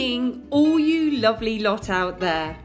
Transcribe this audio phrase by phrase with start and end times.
[0.00, 2.56] morning, all you lovely lot out there.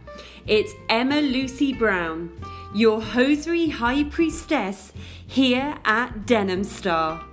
[0.48, 2.32] It's Emma Lucy Brown,
[2.74, 4.94] your hosiery high priestess
[5.28, 7.26] here at Denim Star.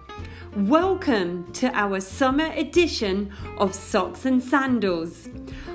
[0.56, 5.28] Welcome to our summer edition of Socks and Sandals.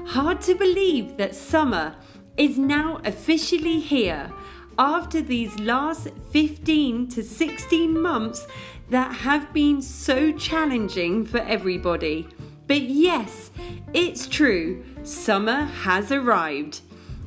[0.07, 1.95] Hard to believe that summer
[2.35, 4.29] is now officially here
[4.77, 8.45] after these last 15 to 16 months
[8.89, 12.27] that have been so challenging for everybody.
[12.67, 13.49] But yes,
[13.93, 16.81] it's true, summer has arrived.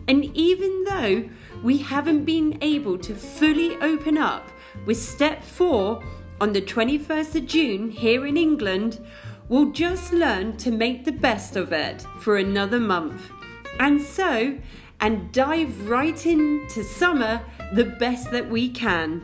[0.07, 1.29] And even though
[1.62, 4.48] we haven't been able to fully open up
[4.87, 6.03] with step four
[6.41, 9.01] on the 21st of June here in England,
[9.48, 13.31] we'll just learn to make the best of it for another month.
[13.79, 14.59] And so,
[15.01, 19.23] and dive right into summer the best that we can.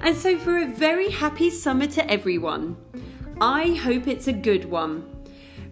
[0.00, 2.76] And so, for a very happy summer to everyone,
[3.40, 5.10] I hope it's a good one.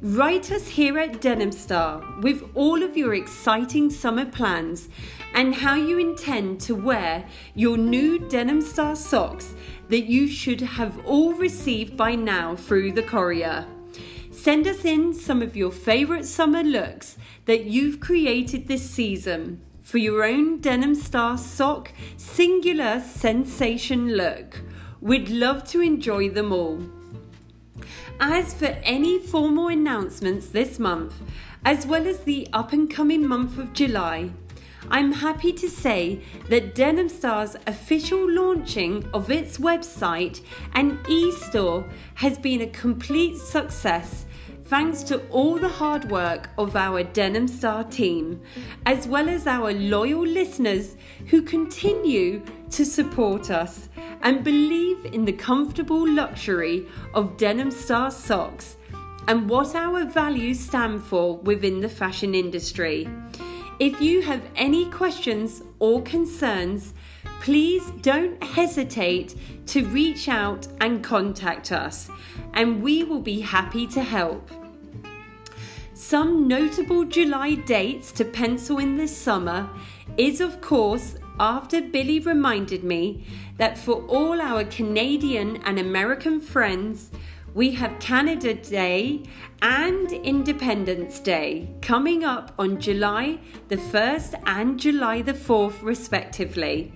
[0.00, 4.88] Write us here at Denim Star with all of your exciting summer plans
[5.32, 9.54] and how you intend to wear your new Denim Star socks
[9.90, 13.64] that you should have all received by now through the courier.
[14.32, 19.98] Send us in some of your favourite summer looks that you've created this season for
[19.98, 24.62] your own Denim Star sock singular sensation look.
[25.00, 27.01] We'd love to enjoy them all.
[28.24, 31.20] As for any formal announcements this month,
[31.64, 34.30] as well as the up and coming month of July,
[34.88, 40.40] I'm happy to say that Denim Star's official launching of its website
[40.72, 41.84] and e store
[42.14, 44.24] has been a complete success
[44.66, 48.40] thanks to all the hard work of our Denim Star team,
[48.86, 52.40] as well as our loyal listeners who continue
[52.72, 53.88] to support us
[54.22, 58.76] and believe in the comfortable luxury of Denim Star socks
[59.28, 63.08] and what our values stand for within the fashion industry.
[63.78, 66.94] If you have any questions or concerns,
[67.40, 69.34] please don't hesitate
[69.66, 72.08] to reach out and contact us,
[72.54, 74.48] and we will be happy to help.
[75.94, 79.68] Some notable July dates to pencil in this summer
[80.16, 83.26] is, of course, after Billy reminded me
[83.56, 87.10] that for all our Canadian and American friends,
[87.52, 89.24] we have Canada Day
[89.60, 96.92] and Independence Day coming up on July the 1st and July the 4th, respectively.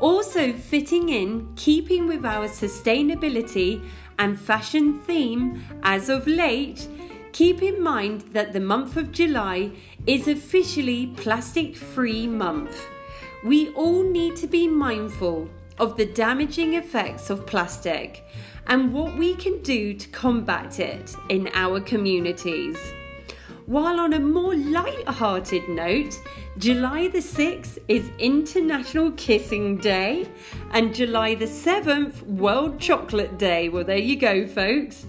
[0.00, 3.86] Also, fitting in, keeping with our sustainability
[4.18, 6.88] and fashion theme as of late,
[7.32, 9.70] Keep in mind that the month of July
[10.06, 12.86] is officially plastic free month.
[13.44, 15.48] We all need to be mindful
[15.78, 18.24] of the damaging effects of plastic
[18.68, 22.78] and what we can do to combat it in our communities.
[23.66, 26.20] While on a more light-hearted note,
[26.58, 30.28] July the 6th is International Kissing Day
[30.70, 33.68] and July the 7th World Chocolate Day.
[33.68, 35.04] Well, there you go, folks.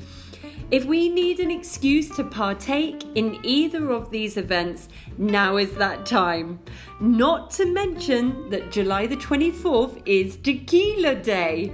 [0.74, 4.90] If we need an excuse to partake in either of these events,
[5.20, 6.62] now is that time.
[7.00, 11.72] Not to mention that July the 24th is Tequila Day.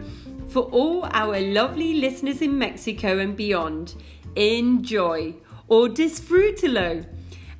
[0.50, 3.96] For all our lovely listeners in Mexico and beyond,
[4.36, 5.36] enjoy
[5.70, 7.06] or disfrutalo.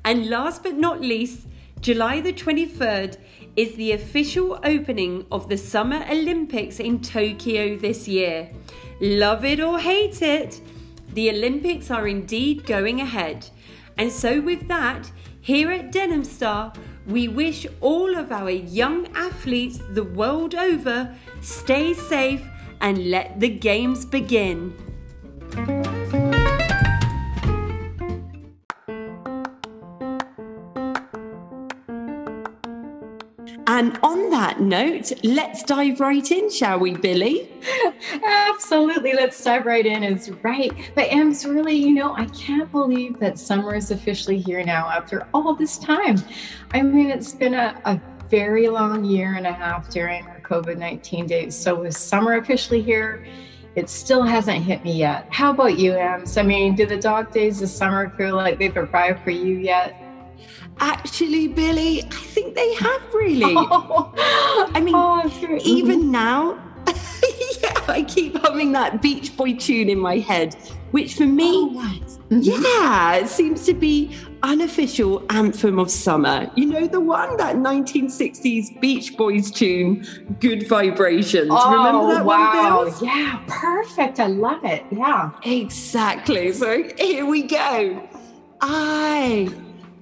[0.04, 1.46] And last but not least,
[1.80, 3.16] July the 23rd
[3.56, 8.50] is the official opening of the Summer Olympics in Tokyo this year.
[9.00, 10.60] Love it or hate it,
[11.14, 13.50] the Olympics are indeed going ahead.
[13.96, 15.10] And so, with that,
[15.40, 16.72] here at Denim Star,
[17.06, 22.46] we wish all of our young athletes the world over stay safe
[22.80, 24.74] and let the games begin.
[33.80, 37.50] And on that note, let's dive right in, shall we, Billy?
[38.26, 39.14] Absolutely.
[39.14, 40.02] Let's dive right in.
[40.04, 40.70] It's right.
[40.94, 45.26] But Ems, really, you know, I can't believe that summer is officially here now after
[45.32, 46.16] all this time.
[46.72, 47.98] I mean, it's been a, a
[48.28, 51.56] very long year and a half during our COVID 19 days.
[51.56, 53.24] So, with summer officially here,
[53.76, 55.26] it still hasn't hit me yet.
[55.30, 56.36] How about you, Ems?
[56.36, 59.96] I mean, do the dog days of summer feel like they've arrived for you yet?
[60.80, 63.54] Actually, Billy, I think they have really.
[63.72, 66.10] Oh, I mean, oh, even mm-hmm.
[66.10, 66.58] now,
[67.62, 70.54] yeah, I keep humming that Beach Boy tune in my head,
[70.90, 72.18] which for me, oh, nice.
[72.30, 72.62] mm-hmm.
[72.62, 76.50] yeah, it seems to be unofficial anthem of summer.
[76.56, 80.06] You know the one that 1960s Beach Boys tune,
[80.40, 82.84] "Good Vibrations." Oh, Remember that wow.
[82.84, 83.04] one?
[83.04, 84.18] Yeah, perfect.
[84.18, 84.84] I love it.
[84.90, 86.52] Yeah, exactly.
[86.52, 88.08] So here we go.
[88.62, 89.48] I,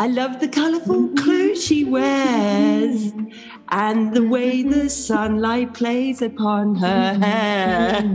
[0.00, 3.12] I love the colourful clothes she wears
[3.70, 8.14] and the way the sunlight plays upon her hair.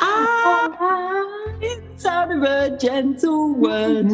[0.00, 1.24] ah,
[1.62, 4.12] it's out of a gentle word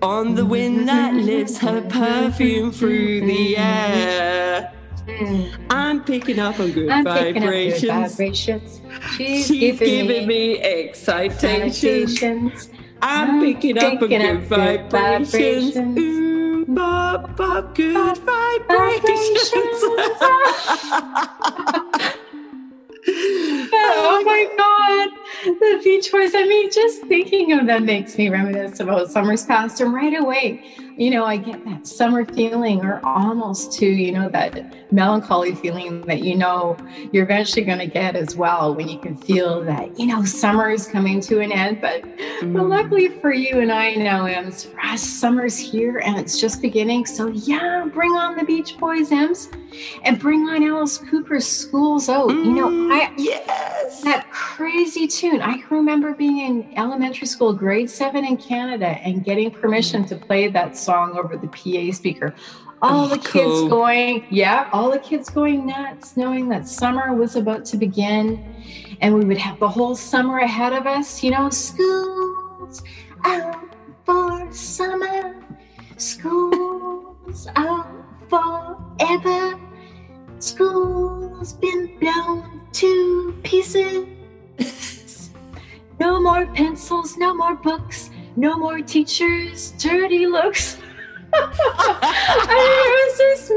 [0.00, 4.72] on the wind that lifts her perfume through the air.
[5.70, 7.10] I'm picking up on good vibrations.
[7.10, 8.80] up good vibrations.
[9.16, 11.44] She's, She's giving, giving me excitations.
[11.44, 12.70] excitations.
[13.02, 15.76] I'm picking up picking good vibrations.
[15.76, 19.84] Ooh, bop, bop, good vibrations.
[23.72, 25.10] Oh my god,
[25.44, 26.34] the Beach Boys.
[26.34, 29.80] I mean, just thinking of them makes me reminisce about summers past.
[29.80, 30.64] And right away,
[30.96, 36.00] you know, I get that summer feeling, or almost to, you know, that melancholy feeling
[36.02, 36.76] that you know
[37.12, 40.70] you're eventually going to get as well when you can feel that, you know, summer
[40.70, 41.80] is coming to an end.
[41.80, 42.10] But, but
[42.42, 42.68] mm.
[42.68, 47.06] luckily for you and I now, Ems, for us, summer's here and it's just beginning.
[47.06, 49.50] So, yeah, bring on the Beach Boys, Ems,
[50.02, 52.30] and bring on Alice Cooper's Schools Out.
[52.30, 54.02] You know, mm, I, yes.
[54.02, 55.27] that crazy tune.
[55.36, 60.48] I remember being in elementary school, grade seven in Canada, and getting permission to play
[60.48, 62.34] that song over the PA speaker.
[62.80, 63.68] All Oh, the kids cool.
[63.68, 68.54] going, yeah, all the kids going nuts, knowing that summer was about to begin.
[69.00, 72.82] And we would have the whole summer ahead of us, you know, schools
[73.24, 73.64] out
[74.06, 75.42] for summer,
[75.96, 77.88] schools out
[78.28, 79.58] forever.
[80.38, 84.06] School's been blown to pieces.
[86.00, 90.78] No more pencils, no more books, no more teachers' dirty looks.
[91.34, 93.52] I mean, it was just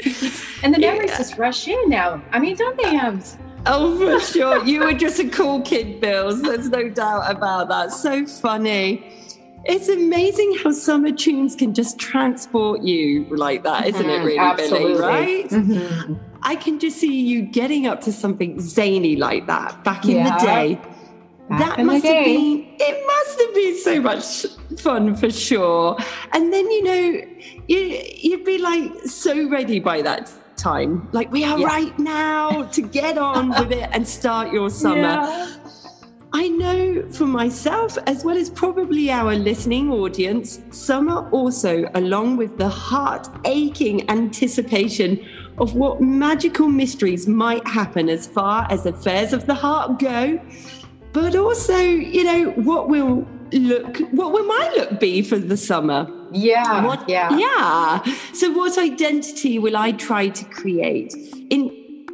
[0.00, 0.62] madness.
[0.62, 1.18] And the memories Yeah.
[1.18, 2.22] just rush in now.
[2.32, 3.36] I mean, don't they, Ems?
[3.66, 4.64] Oh, for sure.
[4.64, 6.40] You were just a cool kid, Bills.
[6.42, 7.92] There's no doubt about that.
[7.92, 9.14] So funny.
[9.64, 14.38] It's amazing how summer tunes can just transport you like that, isn't it, Mhm, really,
[14.38, 14.92] absolutely.
[14.94, 15.00] Billy?
[15.02, 15.48] Right?
[15.50, 16.18] Mhm.
[16.42, 20.38] I can just see you getting up to something zany like that back in Yeah.
[20.38, 20.80] the day.
[21.48, 25.96] Back that must have been it must have been so much fun for sure.
[26.32, 27.22] And then you know,
[27.68, 31.08] you you'd be like so ready by that time.
[31.12, 31.66] Like we are Yeah.
[31.66, 34.98] right now to get on with it and start your summer.
[35.22, 35.54] Yeah.
[36.34, 42.58] I know for myself, as well as probably our listening audience, summer also, along with
[42.58, 49.46] the heart aching anticipation of what magical mysteries might happen as far as affairs of
[49.46, 50.38] the heart go,
[51.12, 56.06] but also, you know, what will look, what will my look be for the summer?
[56.32, 56.84] Yeah.
[56.84, 57.36] What, yeah.
[57.36, 58.14] Yeah.
[58.34, 61.14] So, what identity will I try to create
[61.50, 62.06] in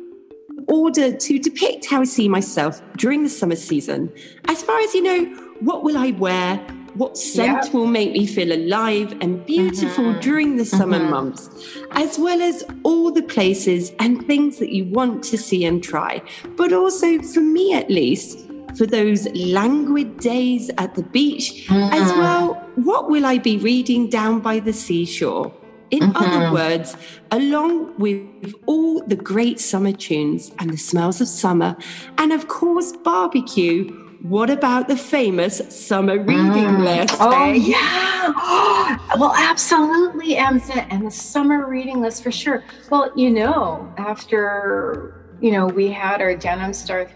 [0.69, 4.13] order to depict how I see myself during the summer season?
[4.47, 5.25] As far as, you know,
[5.61, 6.59] what will I wear?
[6.95, 7.71] What scent Yeah.
[7.73, 10.21] will make me feel alive and beautiful Mhm.
[10.21, 11.11] during the summer Mhm.
[11.11, 11.51] months,
[11.91, 16.23] as well as all the places and things that you want to see and try.
[16.57, 22.19] But also, for me at least, for those languid days at the beach, as Mhm.
[22.19, 22.45] well,
[22.77, 25.53] what will I be reading down by the seashore?
[25.91, 26.53] In other Mhm.
[26.53, 26.97] words,
[27.31, 28.21] along with
[28.67, 31.77] all the great summer tunes and the smells of summer,
[32.19, 36.85] and of course, barbecue, what about the famous summer reading Mm.
[36.85, 37.15] list?
[37.21, 37.53] Oh eh?
[37.75, 38.33] yeah.
[39.21, 42.65] well, absolutely, Emza, and the summer reading list for sure.
[42.91, 47.07] Well, you know, after you know we had our Denim Star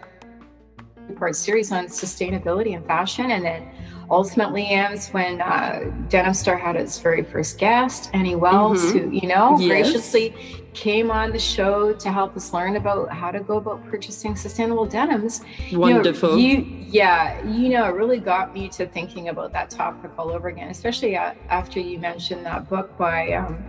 [1.17, 3.69] part series on sustainability and fashion, and then
[4.11, 8.93] ultimately ends when uh, Denim Star had its very first guest, Annie Wells, Mhm.
[8.93, 9.69] who you know Yes.
[9.69, 10.35] graciously
[10.75, 14.87] came on the show to help us learn about how to go about purchasing sustainable
[14.87, 15.41] denims.
[15.71, 16.39] You know, Wonderful.
[16.39, 20.49] You, yeah, you know, it really got me to thinking about that topic all over
[20.49, 23.63] again, especially after you mentioned that book by um,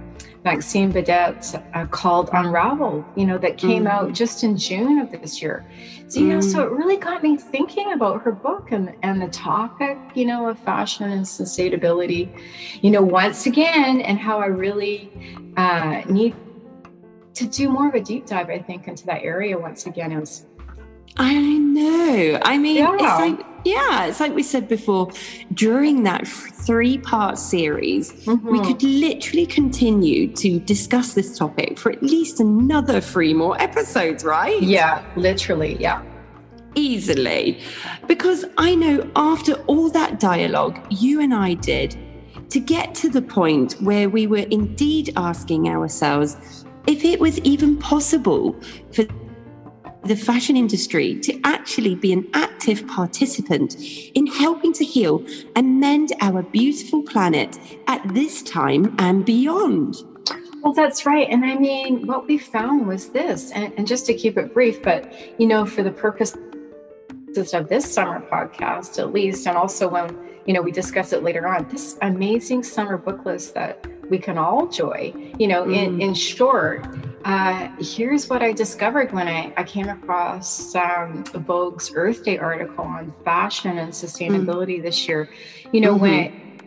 [0.46, 3.90] Maxine uh, called Unravel, you know, that came Mhm.
[3.90, 5.66] out just in June of this year.
[6.08, 9.28] So, you know, so it really got me thinking about her book and, and the
[9.28, 12.30] topic, you know, of fashion and sustainability,
[12.82, 15.12] you know, once again, and how I really
[15.58, 16.36] uh, need
[17.40, 20.18] to do more of a deep dive, I think, into that area once again.
[20.20, 20.46] Was
[21.18, 22.40] I know.
[22.44, 22.94] I mean, Yeah.
[22.96, 23.02] it's
[23.40, 25.10] like, yeah, it's like we said before,
[25.54, 28.66] during that three part series, we Mhm.
[28.66, 34.62] could literally continue to discuss this topic for at least another three more episodes, right?
[34.62, 35.78] Yeah, literally.
[35.80, 36.02] Yeah.
[36.76, 37.60] Easily.
[38.08, 41.96] Because I know after all that dialogue you and I did,
[42.50, 47.78] to get to the point where we were indeed asking ourselves if it was even
[47.78, 48.60] possible
[48.92, 49.06] for
[50.06, 53.76] the fashion industry to actually be an active participant
[54.16, 55.24] in helping to heal
[55.56, 59.98] and mend our beautiful planet at this time and beyond.
[60.64, 61.28] Well, that's right.
[61.30, 64.82] And I mean, what we found was this, and, and just to keep it brief,
[64.82, 66.36] but you know, for the purpose
[67.54, 71.48] of this summer podcast, at least, and also when you know we discuss it later
[71.48, 75.14] on, this amazing summer book list that we can all joy.
[75.38, 75.76] You know, mm.
[75.76, 76.86] in, in short,
[77.26, 82.86] uh, here's what I discovered when I, I came across um, Vogue's Earth Day article
[82.86, 84.84] on fashion and sustainability mm.
[84.84, 85.30] this year.
[85.72, 86.02] You know, mm-hmm.
[86.02, 86.60] when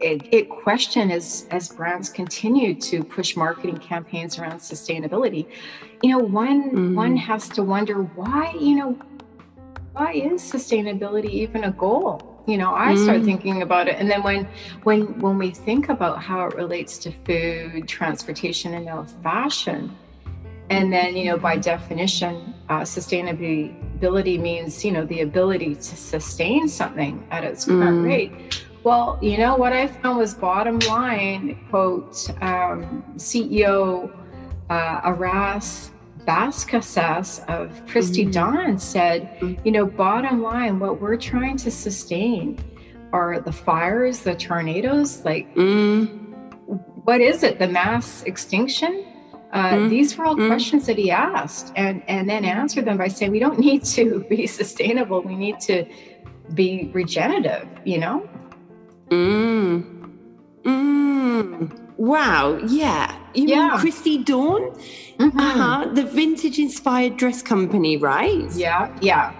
[0.00, 5.46] it, it, it questioned as as brands continue to push marketing campaigns around sustainability
[6.02, 6.94] you know one mm.
[6.94, 8.98] one has to wonder why you know
[9.92, 13.02] why is sustainability even a goal you know i mm.
[13.02, 14.48] start thinking about it and then when
[14.84, 19.94] when when we think about how it relates to food transportation and now fashion
[20.70, 26.68] and then you know by definition uh, sustainability means you know the ability to sustain
[26.68, 28.06] something at its current mm.
[28.06, 34.14] rate well, you know what I found was bottom line quote um, CEO
[34.70, 35.90] uh, Aras
[36.26, 38.32] Baskauskas of Christy mm-hmm.
[38.32, 39.64] Dawn said, mm-hmm.
[39.64, 42.58] you know, bottom line, what we're trying to sustain
[43.12, 45.24] are the fires, the tornadoes.
[45.24, 46.08] Like, mm.
[47.04, 47.58] what is it?
[47.58, 49.06] The mass extinction?
[49.52, 49.90] Uh, mm.
[49.90, 50.48] These were all mm.
[50.48, 54.24] questions that he asked, and and then answered them by saying, we don't need to
[54.28, 55.22] be sustainable.
[55.22, 55.86] We need to
[56.54, 57.68] be regenerative.
[57.84, 58.28] You know.
[59.08, 60.10] Mm.
[60.64, 61.85] Mm.
[61.96, 62.58] Wow.
[62.66, 63.16] Yeah.
[63.34, 63.68] You yeah.
[63.68, 64.70] mean Christy Dawn?
[65.18, 65.40] Mm-hmm.
[65.40, 65.90] Uh-huh.
[65.94, 68.50] The vintage inspired dress company, right?
[68.52, 68.94] Yeah.
[69.00, 69.32] Yeah.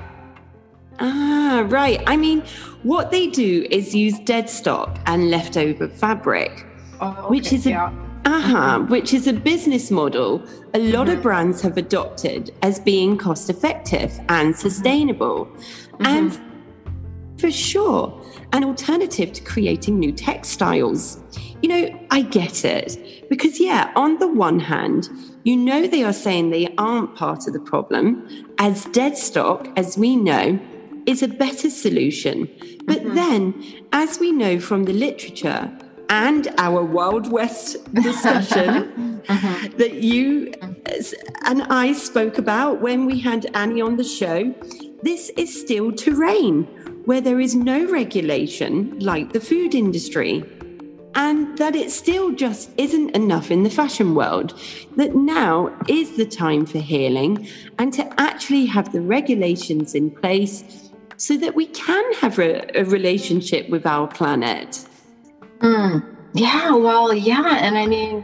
[0.99, 2.03] Ah, right.
[2.07, 2.43] I mean,
[2.83, 6.65] what they do is use dead stock and leftover fabric,
[7.01, 7.29] oh, okay.
[7.29, 7.93] which is a yeah.
[8.25, 8.91] uh-huh, mm-hmm.
[8.91, 10.43] which is a business model
[10.77, 11.17] a lot mm-hmm.
[11.17, 14.61] of brands have adopted as being cost effective and mm-hmm.
[14.61, 15.47] sustainable.
[15.47, 16.07] Mm-hmm.
[16.07, 16.41] And
[17.41, 18.23] for sure,
[18.53, 21.21] an alternative to creating new textiles.
[21.63, 23.29] You know, I get it.
[23.29, 25.09] Because, yeah, on the one hand,
[25.45, 29.97] you know they are saying they aren't part of the problem, as dead stock, as
[29.97, 30.59] we know,
[31.07, 32.49] is a better solution.
[32.85, 33.15] But mm-hmm.
[33.15, 35.71] then, as we know from the literature
[36.09, 39.77] and our Wild West discussion mm-hmm.
[39.79, 40.53] that you
[41.45, 44.55] and I spoke about when we had Annie on the show,
[45.03, 46.67] this is still terrain
[47.07, 50.45] where there is no regulation like the food industry.
[51.15, 54.61] And that it still just isn't enough in the fashion world,
[54.97, 57.49] that now is the time for healing
[57.79, 62.85] and to actually have the regulations in place so that we can have a, a
[62.85, 64.85] relationship with our planet.
[65.61, 66.17] Mm.
[66.35, 67.57] Yeah, well, yeah.
[67.63, 68.23] And I mean,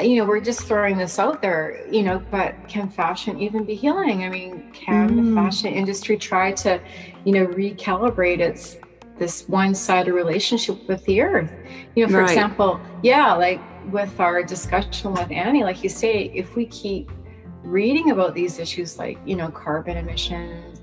[0.00, 3.74] you know, we're just throwing this out there, you know, but can fashion even be
[3.74, 4.24] healing?
[4.24, 5.26] I mean, can mm.
[5.26, 6.80] the fashion industry try to,
[7.24, 8.76] you know, recalibrate its
[9.18, 11.50] this one-sided relationship with the earth?
[11.94, 12.30] You know, for right.
[12.30, 13.60] example, yeah, like
[13.92, 17.10] with our discussion with Annie, like you say, if we keep
[17.62, 20.80] reading about these issues like, you know, carbon emissions,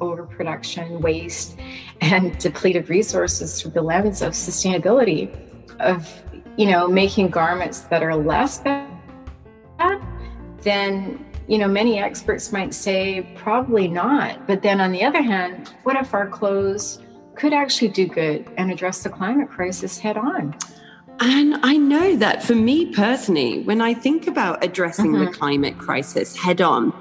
[0.00, 1.58] overproduction, waste,
[2.00, 5.30] and depleted resources through the lens of sustainability,
[5.80, 6.22] of
[6.56, 8.88] you know, making garments that are less bad,
[10.60, 14.46] then, you know, many experts might say probably not.
[14.46, 17.00] But then on the other hand, what if our clothes
[17.34, 20.54] could actually do good and address the climate crisis head on?
[21.20, 25.26] And I know that for me personally, when I think about addressing mm-hmm.
[25.26, 26.92] the climate crisis head on,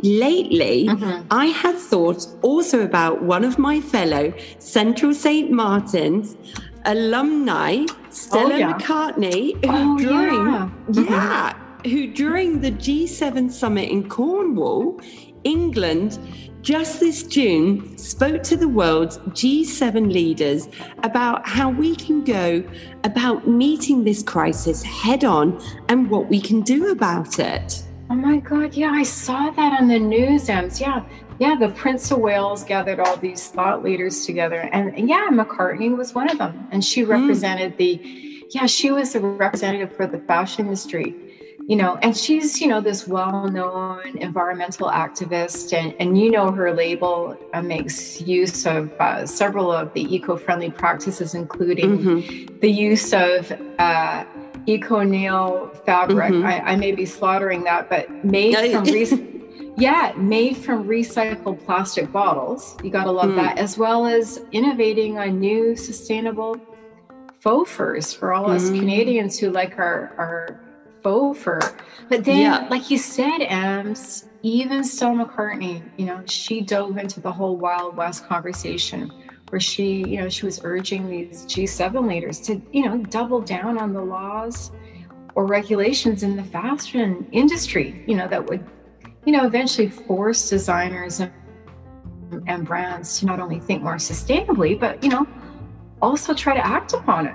[0.00, 1.26] lately mm-hmm.
[1.30, 5.50] I have thought also about one of my fellow Central St.
[5.50, 6.36] Martin's
[6.84, 8.72] alumni, Stella oh, yeah.
[8.72, 11.12] McCartney, who oh, during yeah, mm-hmm.
[11.12, 15.00] yeah who during the G7 summit in Cornwall,
[15.44, 16.18] England,
[16.62, 20.68] just this June, spoke to the world's G7 leaders
[21.02, 22.64] about how we can go
[23.04, 27.84] about meeting this crisis head on and what we can do about it.
[28.10, 30.80] Oh my God, yeah, I saw that on the news, Ems.
[30.80, 31.04] Yeah,
[31.38, 34.68] yeah, the Prince of Wales gathered all these thought leaders together.
[34.72, 36.66] And yeah, McCartney was one of them.
[36.70, 37.10] And she hmm.
[37.10, 37.76] represented mm.
[37.76, 41.14] the, yeah, she was the representative for the fashion industry.
[41.66, 45.72] You know, and she's, you know, this well known environmental activist.
[45.72, 50.36] And, and you know, her label uh, makes use of uh, several of the eco
[50.36, 52.58] friendly practices, including mm-hmm.
[52.58, 54.24] the use of uh,
[54.66, 56.32] ECONYL fabric.
[56.32, 56.46] Mm-hmm.
[56.46, 59.30] I, I, may be slaughtering that, but made from recent.
[59.76, 62.76] Yeah, made from recycled plastic bottles.
[62.82, 63.36] You got to love mm.
[63.36, 66.56] that, as well as innovating on new sustainable
[67.40, 68.54] faux furs for all mm.
[68.54, 68.78] us hmm.
[68.78, 70.60] Canadians who like our, our
[71.02, 71.60] faux fur.
[72.08, 72.68] But then, yeah.
[72.70, 77.96] like you said, Ems, even Stella McCartney, you know, she dove into the whole Wild
[77.96, 79.12] West conversation
[79.50, 83.78] where she, you know, she was urging these G7 leaders to, you know, double down
[83.78, 84.72] on the laws
[85.34, 88.64] or regulations in the fashion industry, you know, that would,
[89.24, 91.32] you know, eventually force designers and,
[92.46, 95.26] and brands to not only think more sustainably, but, you know,
[96.02, 97.34] also try to act upon it.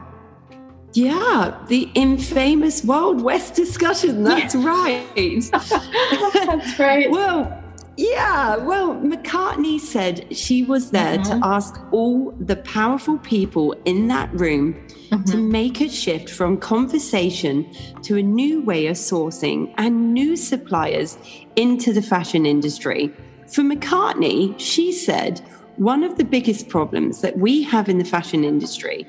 [0.93, 4.23] Yeah, the infamous Wild West discussion.
[4.23, 4.67] That's yeah.
[4.67, 5.51] right.
[5.51, 7.11] That's right.
[7.11, 7.63] well,
[7.99, 11.41] yeah, well, McCartney said she was there mm-hmm.
[11.41, 14.73] to ask all the powerful people in that room
[15.09, 15.21] mm-hmm.
[15.25, 17.69] to make a shift from conversation
[18.03, 21.17] to a new way of sourcing and new suppliers
[21.57, 23.11] into the fashion industry.
[23.47, 25.39] For McCartney, she said,
[25.75, 29.05] one of the biggest problems that we have in the fashion industry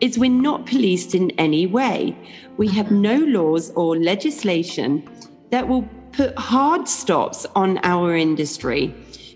[0.00, 2.16] is we're not policed in any way.
[2.56, 5.08] We have no laws or legislation
[5.50, 8.94] that will put hard stops on our industry.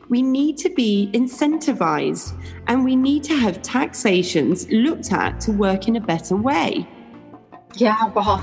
[0.09, 2.33] We need to be incentivized
[2.69, 6.89] and we need to have taxations looked at to work in a better way.
[7.75, 8.43] Yeah, well,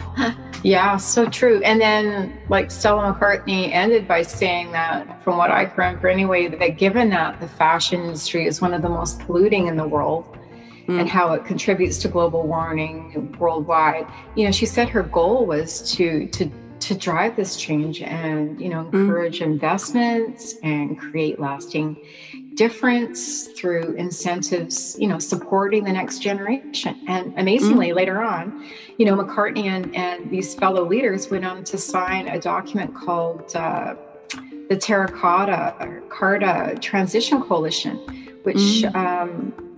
[0.64, 1.62] yeah, so true.
[1.64, 6.48] And then, like Stella McCartney ended by saying that, from what I can remember anyway,
[6.48, 10.38] that given that the fashion industry is one of the most polluting in the world,
[10.88, 11.00] mm.
[11.00, 14.08] and how it contributes to global warming worldwide.
[14.36, 18.70] You know, she said her goal was to to to drive this change and you
[18.70, 18.94] know mm.
[18.94, 19.46] encourage mm.
[19.46, 21.98] investments and create lasting
[22.56, 27.96] difference through incentives you know supporting the next generation and amazingly mm.
[27.96, 28.66] later on
[28.98, 33.56] you know mccartney and, and these fellow leaders went on to sign a document called
[33.56, 33.96] uh,
[34.70, 37.98] the Terra Carta or carta transition coalition
[38.44, 38.96] which mm.
[38.96, 39.73] um,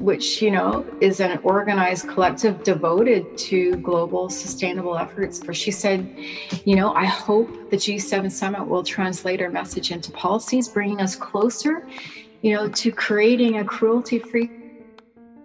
[0.00, 5.42] which you know is an organized collective devoted to global sustainable efforts.
[5.42, 6.08] For she said
[6.64, 11.16] you know i hope the g7 summit will translate our message into policies bringing us
[11.16, 11.86] closer
[12.42, 14.50] you know to creating a cruelty free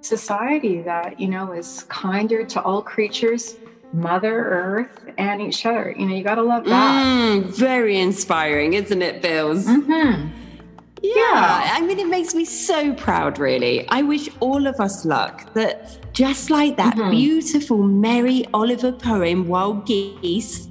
[0.02, 3.56] society that you know is kinder to all creatures
[3.94, 5.94] mother earth and each other.
[5.98, 7.06] You know you got to love that.
[7.06, 9.66] Mm, very inspiring isn't it bills?
[9.66, 10.42] Mm-hmm.
[11.04, 13.86] Yeah, yeah, I mean, it makes me so proud, really.
[13.89, 17.12] I wish all of us luck that just like that mm-hmm.
[17.12, 20.68] beautiful Mary Oliver poem, Wild Geese,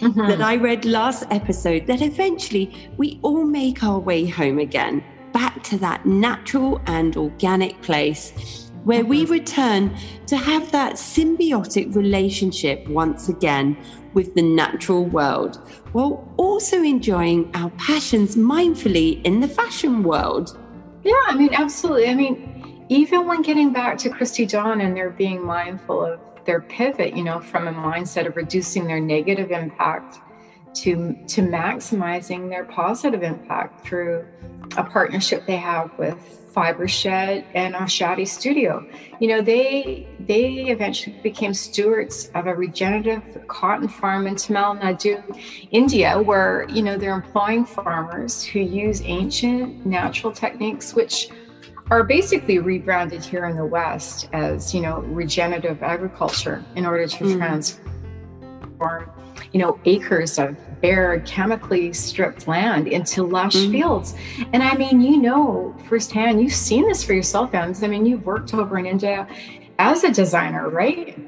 [0.00, 0.26] mm-hmm.
[0.26, 5.62] that I read last episode, that eventually we all make our way home again, back
[5.64, 9.32] to that natural and organic place where we mm-hmm.
[9.32, 9.96] return
[10.28, 13.76] to have that symbiotic relationship once again
[14.14, 15.56] with the natural world,
[15.92, 20.56] while also enjoying our passions mindfully in the fashion world.
[21.02, 22.08] Yeah, I mean, absolutely.
[22.08, 26.60] I mean, even when getting back to Christy Dawn and they're being mindful of their
[26.60, 30.20] pivot, you know, from a mindset of reducing their negative impact
[30.76, 34.24] to to maximizing their positive impact through
[34.76, 36.16] a partnership they have with
[36.56, 38.84] Fibershed and Oshadi Studio.
[39.20, 45.22] You know, they they eventually became stewards of a regenerative cotton farm in Tamil Nadu,
[45.70, 51.28] India, where you know they're employing farmers who use ancient natural techniques, which
[51.90, 57.24] are basically rebranded here in the West as you know regenerative agriculture in order to
[57.24, 57.36] mm.
[57.36, 59.10] transform
[59.52, 63.72] you know acres of bare, chemically stripped land into lush mm-hmm.
[63.72, 64.14] fields.
[64.52, 67.82] And I mean, you know firsthand, you've seen this for yourself, Ems.
[67.82, 69.26] I mean, you've worked over in India
[69.78, 71.18] as a designer, right?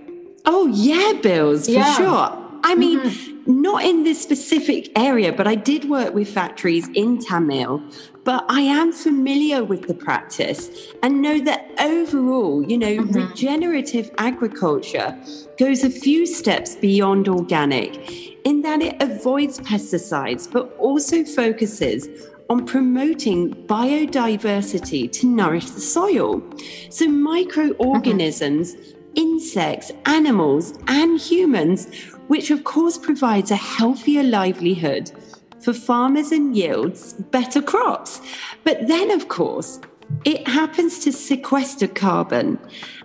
[0.45, 1.97] Oh, yeah, Bills, for yeah.
[1.97, 2.45] sure.
[2.65, 3.63] I mean, mm-hmm.
[3.63, 7.83] not in this specific area, but I did work with factories in Tamil.
[8.29, 13.15] But I am familiar with the practice and know that overall, you know, mm-hmm.
[13.15, 15.19] regenerative agriculture
[15.59, 22.07] goes a few steps beyond organic in that it avoids pesticides, but also focuses
[22.51, 26.43] on promoting biodiversity to nourish the soil.
[26.91, 29.09] So, microorganisms, mm-hmm.
[29.15, 31.89] insects, animals, and humans,
[32.27, 35.13] which of course provides a healthier livelihood
[35.61, 38.21] for farmers and yields better crops.
[38.65, 39.81] But then, of course,
[40.25, 42.59] it happens to sequester carbon.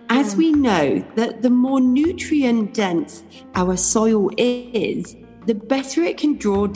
[0.08, 6.36] As we know that the more nutrient dense our soil is, the better it can
[6.36, 6.68] draw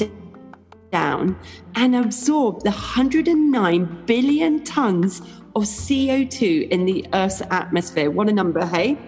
[0.91, 1.39] down
[1.75, 5.21] and absorb the 109 billion tons
[5.55, 8.11] of CO2 in the Earth's atmosphere.
[8.11, 8.99] What a number, hey?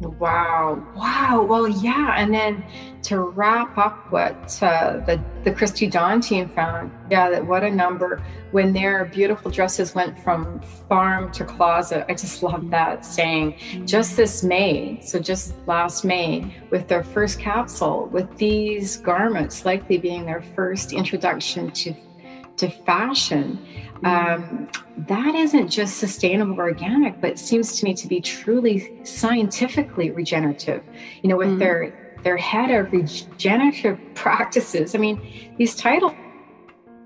[0.00, 0.86] Wow.
[0.94, 1.42] Wow.
[1.42, 2.14] Well, yeah.
[2.16, 2.64] And then
[3.02, 7.70] to wrap up what uh, the, the Christy Dawn team found, yeah, that what a
[7.70, 12.06] number when their beautiful dresses went from farm to closet.
[12.08, 13.52] I just love that saying.
[13.52, 13.86] Mm-hmm.
[13.86, 19.98] Just this May, so just last May, with their first capsule, with these garments likely
[19.98, 21.94] being their first introduction to,
[22.56, 23.58] to fashion
[24.04, 30.82] um, that isn't just sustainable organic, but seems to me to be truly scientifically regenerative.
[31.22, 31.58] You know, with mm.
[31.58, 34.94] their their head of regenerative practices.
[34.94, 35.18] I mean,
[35.56, 36.12] these titles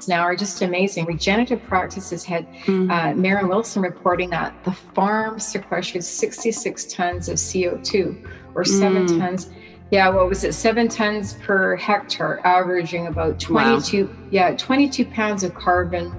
[0.08, 1.04] now are just amazing.
[1.04, 2.90] Regenerative practices had mm.
[2.90, 9.16] uh, Maren Wilson reporting that the farm sequestered 66 tons of CO2 or seven mm.
[9.16, 9.50] tons.
[9.92, 10.54] Yeah, what was it?
[10.54, 14.12] Seven tons per hectare, averaging about 22, wow.
[14.32, 16.12] yeah, 22 pounds of carbon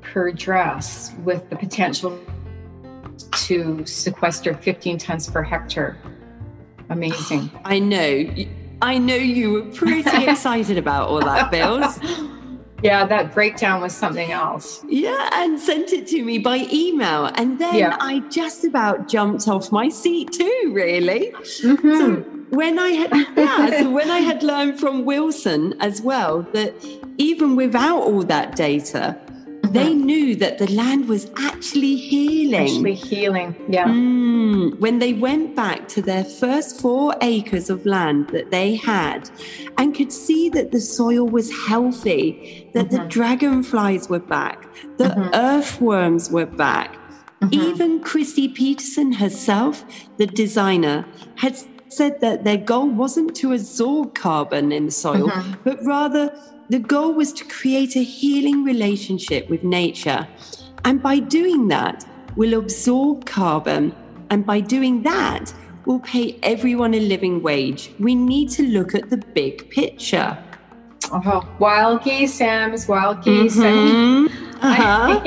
[0.00, 2.16] per dress with the potential
[3.32, 5.98] to sequester 15 tons per hectare.
[6.90, 7.50] Amazing.
[7.64, 8.34] I know.
[8.80, 11.98] I know you were pretty excited about all that, Bills.
[12.82, 14.84] Yeah, that breakdown was something else.
[14.88, 17.26] Yeah, and sent it to me by email.
[17.26, 17.96] And then yeah.
[18.00, 21.32] I just about jumped off my seat too, really.
[21.32, 21.98] Mm-hmm.
[21.98, 22.16] So
[22.50, 26.72] when I had yeah, so when I had learned from Wilson as well that
[27.18, 29.18] even without all that data,
[29.64, 32.62] they knew that the land was actually healing.
[32.62, 33.86] Actually healing, yeah.
[33.86, 34.27] Mm,
[34.78, 39.30] when they went back to their first four acres of land that they had
[39.76, 42.96] and could see that the soil was healthy, that mm-hmm.
[42.96, 45.34] the dragonflies were back, the mm-hmm.
[45.34, 46.96] earthworms were back.
[47.40, 47.54] Mm-hmm.
[47.54, 49.84] Even Christy Peterson herself,
[50.16, 51.56] the designer, had
[51.88, 55.52] said that their goal wasn't to absorb carbon in the soil, mm-hmm.
[55.64, 56.36] but rather
[56.68, 60.26] the goal was to create a healing relationship with nature.
[60.84, 62.04] And by doing that,
[62.36, 63.94] we'll absorb carbon.
[64.30, 65.52] And by doing that,
[65.86, 67.92] we'll pay everyone a living wage.
[67.98, 70.36] We need to look at the big picture.
[71.10, 73.56] Oh, wild geese, Sam's wild geese.
[73.56, 74.44] Mm-hmm.
[74.60, 75.20] Uh-huh.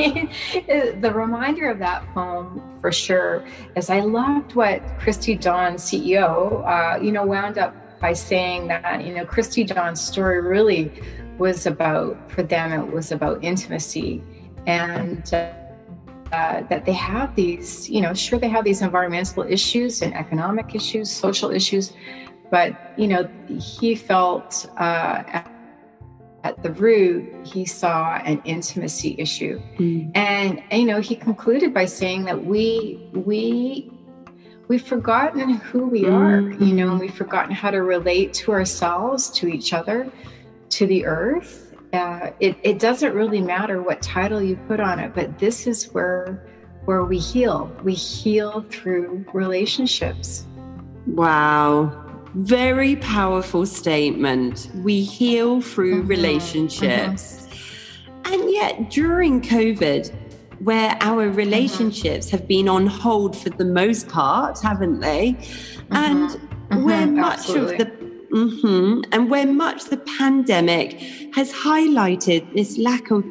[1.00, 3.46] the reminder of that poem for sure
[3.78, 9.06] is I loved what Christy Dawn, CEO, uh, you know, wound up by saying that,
[9.06, 10.92] you know, Christy Dawn's story really
[11.38, 14.22] was about, for them, it was about intimacy
[14.68, 15.54] and uh,
[16.32, 20.74] uh, that they have these, you know, sure, they have these environmental issues and economic
[20.74, 21.94] issues, social issues,
[22.50, 25.52] but, you know, he felt uh, at,
[26.44, 29.62] at, the root, he saw an intimacy issue.
[29.78, 30.12] Mm.
[30.16, 33.90] And, you know, he concluded by saying that we, we,
[34.68, 36.66] we've forgotten who we are, mm.
[36.66, 40.12] you know, and we've forgotten how to relate to ourselves, to each other,
[40.70, 41.71] to the earth.
[41.94, 45.92] Uh, it, it doesn't really matter what title you put on it, but this is
[45.94, 46.48] where
[46.86, 47.72] where we heal.
[47.84, 50.48] We heal through relationships.
[51.06, 52.08] Wow.
[52.34, 54.70] Very powerful statement.
[54.76, 56.08] We heal through mm-hmm.
[56.08, 57.48] relationships.
[57.48, 58.34] Mm-hmm.
[58.34, 60.12] And yet, during COVID,
[60.60, 61.36] where our mm-hmm.
[61.36, 62.38] relationships mm-hmm.
[62.38, 65.38] have been on hold for the most part, haven't they?
[65.92, 66.32] And
[66.84, 67.74] where much Absolutely.
[67.74, 68.01] of the
[68.34, 69.02] Mm-hmm.
[69.12, 71.00] And where much the pandemic
[71.34, 73.26] has highlighted this lack of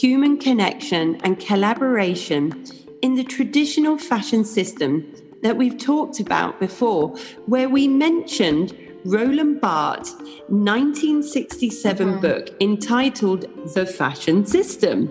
[0.00, 2.64] human connection and collaboration
[3.02, 7.16] in the traditional fashion system that we've talked about before,
[7.46, 10.12] where we mentioned Roland Barthes'
[10.48, 12.20] 1967 mm-hmm.
[12.20, 15.06] book entitled The Fashion System.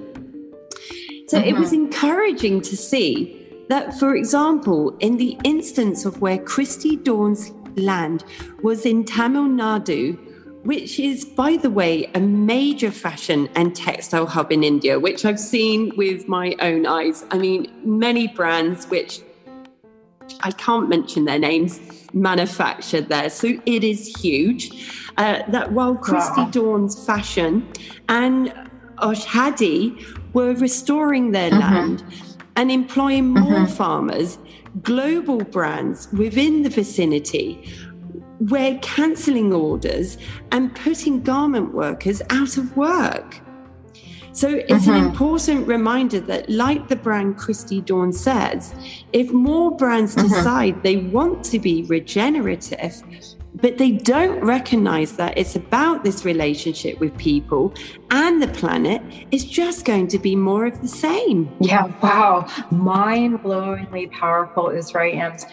[1.27, 1.47] So mm-hmm.
[1.47, 1.85] it was mm-hmm.
[1.85, 8.23] encouraging to see that, for example, in the instance of where Christy Dawn's land
[8.61, 10.17] was in Tamil Nadu,
[10.63, 15.39] which is, by the way, a major fashion and textile hub in India, which I've
[15.39, 17.23] seen with my own eyes.
[17.31, 19.21] I mean, many brands, which
[20.41, 21.79] I can't mention their names,
[22.13, 23.29] manufactured there.
[23.29, 24.71] So it is huge.
[25.17, 26.49] Uh, that while Christy wow.
[26.49, 27.67] Dawn's fashion
[28.09, 28.53] and
[28.97, 31.59] Oshadi were restoring their mm-hmm.
[31.59, 32.03] land
[32.55, 33.73] and employing more mm-hmm.
[33.73, 34.37] farmers,
[34.81, 37.71] global brands within the vicinity
[38.39, 40.17] were cancelling orders
[40.51, 43.39] and putting garment workers out of work.
[44.33, 45.07] So it's an mm-hmm.
[45.07, 48.75] important reminder that, like the brand Christy Dawn says,
[49.13, 50.27] if more brands mm-hmm.
[50.27, 53.01] decide they want to be regenerative,
[53.61, 57.73] but they don't recognize that it's about this relationship with people
[58.11, 61.49] and the planet, it's just going to be more of the same.
[61.59, 62.47] Yeah, wow.
[62.71, 65.45] Mind blowingly powerful is right, Ems.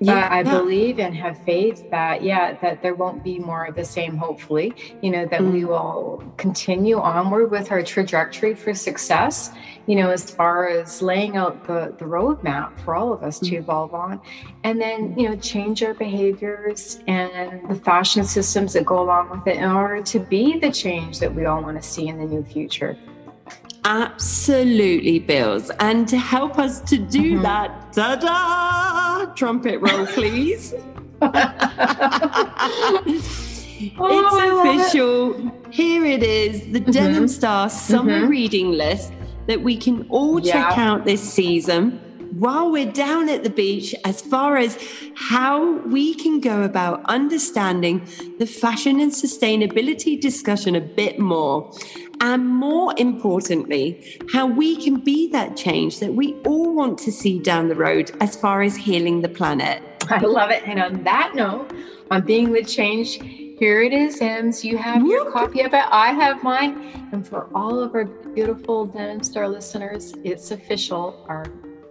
[0.00, 3.84] yeah, I believe and have faith that, yeah, that there won't be more of the
[3.84, 5.52] same, hopefully, you know, that mm.
[5.52, 9.50] we will continue onward with our trajectory for success,
[9.90, 13.56] you know, as far as laying out the, the roadmap for all of us to
[13.56, 14.20] evolve on.
[14.62, 19.44] And then, you know, change our behaviors and the fashion systems that go along with
[19.48, 22.24] it in order to be the change that we all want to see in the
[22.24, 22.96] new future.
[23.84, 25.72] Absolutely, Bills.
[25.80, 27.42] And to help us to do mm-hmm.
[27.42, 29.34] that, ta da!
[29.34, 30.72] Trumpet roll, please.
[31.22, 33.02] oh,
[33.98, 35.48] it's official.
[35.48, 35.74] It.
[35.74, 36.92] Here it is the mm-hmm.
[36.92, 38.28] Denim Star summer mm-hmm.
[38.28, 39.12] reading list
[39.50, 42.00] that we can all check out this season
[42.38, 44.78] while we're down at the beach as far as
[45.16, 48.06] how we can go about understanding
[48.38, 51.72] the fashion and sustainability discussion a bit more.
[52.20, 57.40] And more importantly, how we can be that change that we all want to see
[57.40, 59.82] down the road as far as healing the planet.
[60.08, 60.62] I love it.
[60.66, 61.72] And on that note,
[62.10, 63.18] on being the change,
[63.60, 64.64] here it is, Ems.
[64.64, 65.84] You have your copy of it.
[65.90, 67.10] I have mine.
[67.12, 71.26] And for all of our beautiful Denim Star listeners, it's official.
[71.28, 71.44] Our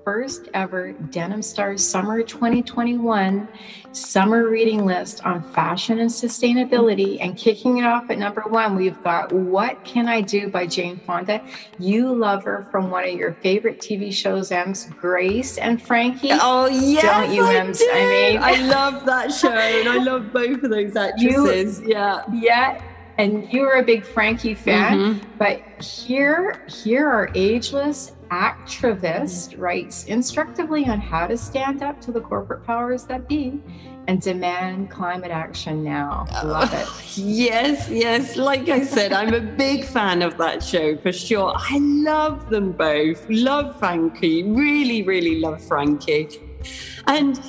[0.09, 3.47] first ever Denim Stars Summer 2021
[3.91, 7.19] summer reading list on fashion and sustainability.
[7.21, 10.99] And kicking it off at number one, we've got What Can I Do by Jane
[11.05, 11.43] Fonda.
[11.77, 16.29] You love her from one of your favorite TV shows, Ems, Grace and Frankie.
[16.31, 17.03] Oh, yes.
[17.03, 17.77] Don't you, I Ems?
[17.77, 17.89] Do.
[17.93, 21.81] I mean, I love that show and I love both of those actresses.
[21.81, 22.23] You, yeah.
[22.33, 22.83] Yeah
[23.19, 25.37] and you were a big Frankie fan, mm-hmm.
[25.37, 32.21] but here here are ageless activist writes instructively on how to stand up to the
[32.21, 33.61] corporate powers that be
[34.07, 36.25] and demand climate action now.
[36.43, 36.87] Love it.
[37.17, 38.37] yes, yes.
[38.37, 41.53] Like I said, I'm a big fan of that show for sure.
[41.55, 43.25] I love them both.
[43.29, 44.43] Love Frankie.
[44.43, 46.29] Really, really love Frankie.
[47.07, 47.39] And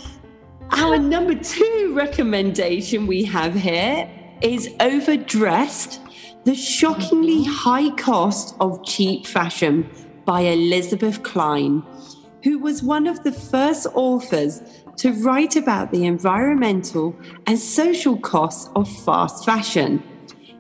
[0.72, 4.08] our number two recommendation we have here
[4.42, 6.00] is Overdressed
[6.44, 7.52] The Shockingly mm-hmm.
[7.52, 9.90] High Cost of Cheap Fashion
[10.30, 11.82] by Elizabeth Cline,
[12.44, 14.62] who was one of the first authors
[14.96, 17.16] to write about the environmental
[17.48, 20.00] and social costs of fast fashion,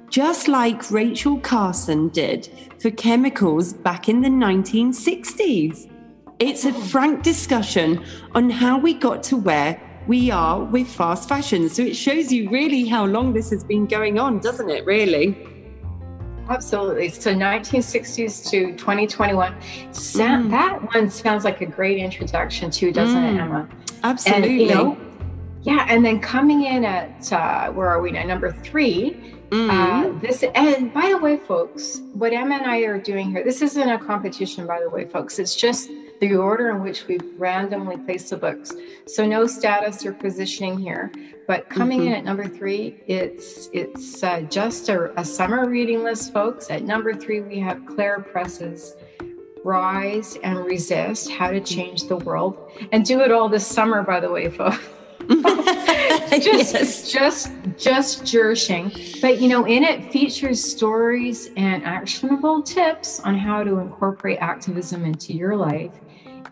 [0.08, 2.48] just like Rachel Carson did
[2.80, 5.88] for chemicals back in the 1960s.
[6.40, 8.04] It's a frank discussion
[8.34, 11.68] on how we got to where we are with fast fashion.
[11.68, 15.59] So it shows you really how long this has been going on, doesn't it, really?
[16.50, 17.08] Absolutely.
[17.10, 19.54] So 1960s to 2021.
[19.54, 20.50] mm.
[20.50, 23.34] That one sounds like a great introduction too, doesn't mm.
[23.34, 23.68] it, Emma?
[24.02, 24.50] Absolutely.
[24.50, 24.98] And, you know,
[25.62, 28.24] yeah, and then coming in at uh, where are we now?
[28.24, 29.36] Number three.
[29.50, 29.68] Mm.
[29.68, 33.44] Uh, this and by the way, folks, what Emma and I are doing here.
[33.44, 35.38] This isn't a competition, by the way, folks.
[35.38, 38.72] It's just the order in which we've randomly placed the books.
[39.06, 41.12] So no status or positioning here.
[41.50, 42.10] But coming mm-hmm.
[42.10, 46.70] in at number three, it's it's uh, just a, a, summer reading list, folks.
[46.70, 48.94] At number three, we have Claire Press's
[49.64, 54.20] Rise and Resist: How to Change the World, and do it all this summer, by
[54.20, 54.78] the way, folks.
[56.40, 57.10] just yes.
[57.10, 63.62] just just jershing but you know in it features stories and actionable tips on how
[63.62, 65.92] to incorporate activism into your life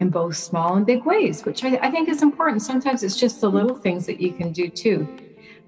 [0.00, 2.62] in both small and big ways, which I, I think is important.
[2.62, 5.06] Sometimes it's just the little things that you can do too.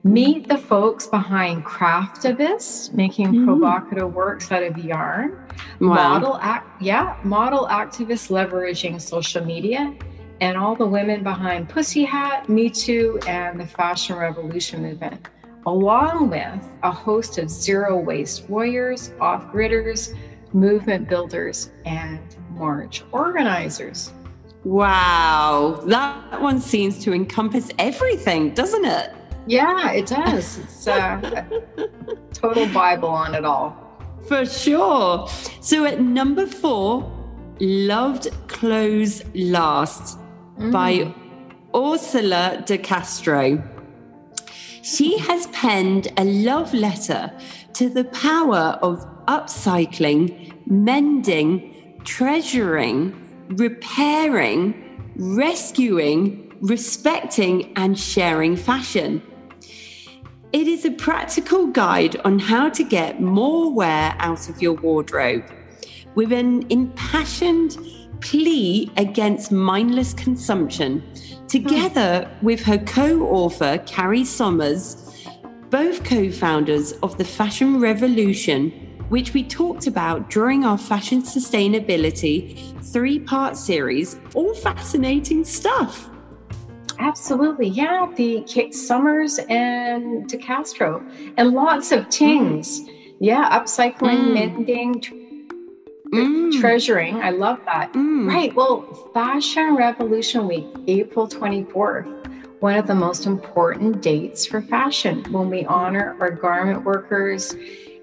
[0.03, 3.45] Meet the folks behind Craftivist, making mm.
[3.45, 5.47] provocative works out of yarn.
[5.79, 5.89] Wow.
[5.89, 9.95] Model act, yeah, model activists leveraging social media,
[10.41, 15.29] and all the women behind Pussy Hat, Me Too, and the Fashion Revolution movement,
[15.67, 20.17] along with a host of zero waste warriors, off gridders,
[20.55, 22.21] movement builders, and
[22.53, 24.15] march organizers.
[24.65, 29.15] Wow, that one seems to encompass everything, doesn't it?
[29.47, 30.59] Yeah, it does.
[30.59, 31.47] It's uh,
[31.79, 33.75] a total Bible on it all.
[34.29, 35.29] For sure.
[35.61, 37.11] So at number four,
[37.59, 40.19] Loved Clothes Last
[40.59, 40.71] mm.
[40.71, 41.13] by
[41.73, 43.63] Orsola de Castro.
[44.83, 47.33] She has penned a love letter
[47.75, 53.15] to the power of upcycling, mending, treasuring,
[53.51, 59.23] repairing, rescuing, respecting, and sharing fashion.
[60.53, 65.45] It is a practical guide on how to get more wear out of your wardrobe
[66.15, 67.77] with an impassioned
[68.21, 71.03] plea against mindless consumption,
[71.49, 75.27] together with her co author, Carry Somers,
[75.71, 82.57] both co founders of the Fashion Revolution which we talked about during our fashion sustainability
[82.93, 84.19] three part series.
[84.35, 86.09] All fascinating stuff.
[86.99, 87.69] Absolutely.
[87.69, 88.11] Yeah.
[88.17, 91.03] The Kate Summers and DeCastro
[91.37, 92.81] and lots of tings.
[92.81, 93.17] Mm.
[93.21, 93.59] Yeah.
[93.59, 94.35] Upcycling, mm.
[94.35, 95.03] mending,
[96.13, 96.61] mm.
[96.61, 97.17] treasuring.
[97.17, 97.93] I love that.
[97.93, 98.29] Mm.
[98.29, 98.55] Right.
[98.55, 102.17] Well, Fashion Revolution Week, April 24th
[102.61, 107.55] one of the most important dates for fashion when we honor our garment workers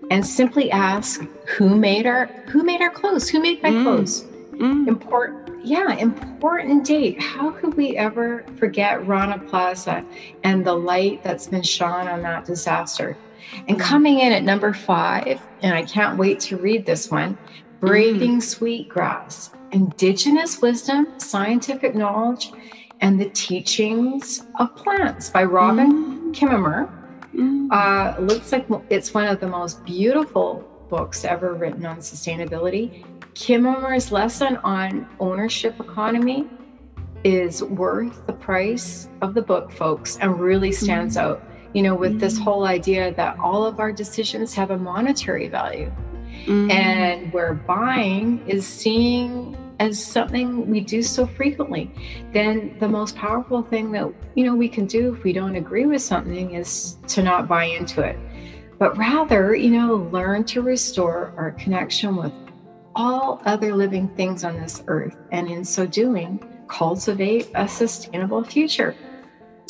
[0.09, 3.83] and simply ask who made our who made our clothes who made my mm.
[3.83, 4.87] clothes mm.
[4.87, 7.21] important yeah, important date.
[7.21, 10.05] How could we ever forget Rana Plaza
[10.45, 13.17] and the light that's been shone on that disaster?
[13.67, 13.81] And mm.
[13.81, 17.37] coming in at number five, and I can't wait to read this one
[17.81, 18.43] Braiding mm.
[18.43, 22.53] Sweetgrass Indigenous Wisdom, Scientific Knowledge,
[23.01, 26.33] and the Teachings of Plants by Robin mm.
[26.33, 26.89] Kimmerer.
[27.35, 27.67] Mm.
[27.71, 33.05] Uh, looks like it's one of the most beautiful books ever written on sustainability.
[33.33, 36.47] Kimmerer's lesson on ownership economy
[37.23, 41.33] is worth the price of the book, folks, and really stands mm-hmm.
[41.33, 41.43] out.
[41.73, 42.19] You know, with mm-hmm.
[42.19, 45.91] this whole idea that all of our decisions have a monetary value.
[46.45, 46.71] Mm-hmm.
[46.71, 51.91] And where buying is seen as something we do so frequently,
[52.33, 55.85] then the most powerful thing that you know we can do if we don't agree
[55.85, 58.17] with something is to not buy into it
[58.79, 62.31] but rather, you know, learn to restore our connection with
[62.95, 65.17] all other living things on this earth.
[65.31, 68.95] And in so doing, cultivate a sustainable future.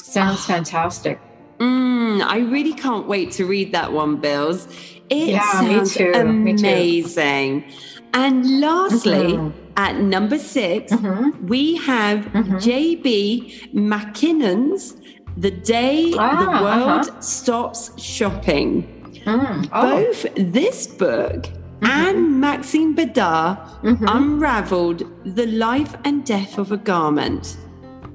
[0.01, 0.47] Sounds oh.
[0.47, 1.19] fantastic.
[1.59, 4.67] Mm, I really can't wait to read that one, Bills.
[5.09, 6.11] It yeah, sounds me too.
[6.13, 7.55] amazing.
[7.55, 7.97] Me too.
[8.13, 9.73] And lastly, mm-hmm.
[9.75, 11.47] at number 6 mm-hmm.
[11.47, 12.55] we have mm-hmm.
[12.55, 14.95] JB MacKinnon's
[15.37, 17.21] The Day ah, the World uh-huh.
[17.21, 19.21] Stops Shopping.
[19.25, 19.69] Mm.
[19.71, 19.81] Oh.
[19.81, 21.85] Both this book mm-hmm.
[21.85, 24.05] and Maxine Bédat mm-hmm.
[24.07, 25.03] unraveled
[25.35, 27.57] the life and death of a garment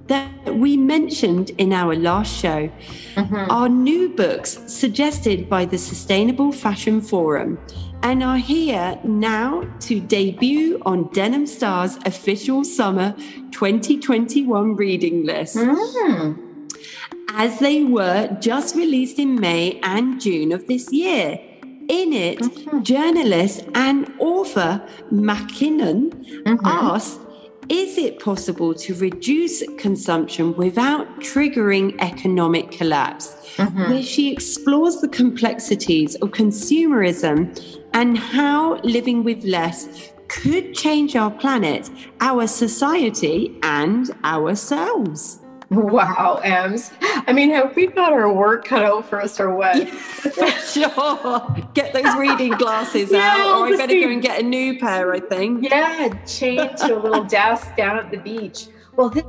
[0.06, 2.70] that we mentioned in our last show
[3.14, 3.50] mm-hmm.
[3.50, 7.58] are new books suggested by the Sustainable Fashion Forum
[8.02, 13.14] and are here now to debut on Denim Star's official summer
[13.52, 15.56] 2021 reading list.
[15.56, 16.52] Mm
[17.34, 21.40] as they were just released in May and June of this year.
[21.88, 22.82] In it, mm-hmm.
[22.82, 26.66] journalist and author MacKinnon mm-hmm.
[26.66, 27.18] asks
[27.72, 33.34] Is it possible to reduce consumption without triggering economic collapse?
[33.56, 33.90] Mm-hmm.
[33.90, 37.58] Where she explores the complexities of consumerism
[37.94, 41.88] and how living with less could change our planet,
[42.20, 45.41] our society, and ourselves.
[45.72, 46.92] Wow, Ems.
[47.00, 49.88] I mean, have we got our work cut out for us or what?
[49.88, 51.56] For sure.
[51.72, 55.14] Get those reading glasses yeah, out, or I better go and get a new pair,
[55.14, 55.64] I think.
[55.68, 58.68] Yeah, change to a little desk down at the beach.
[58.96, 59.24] Well, this,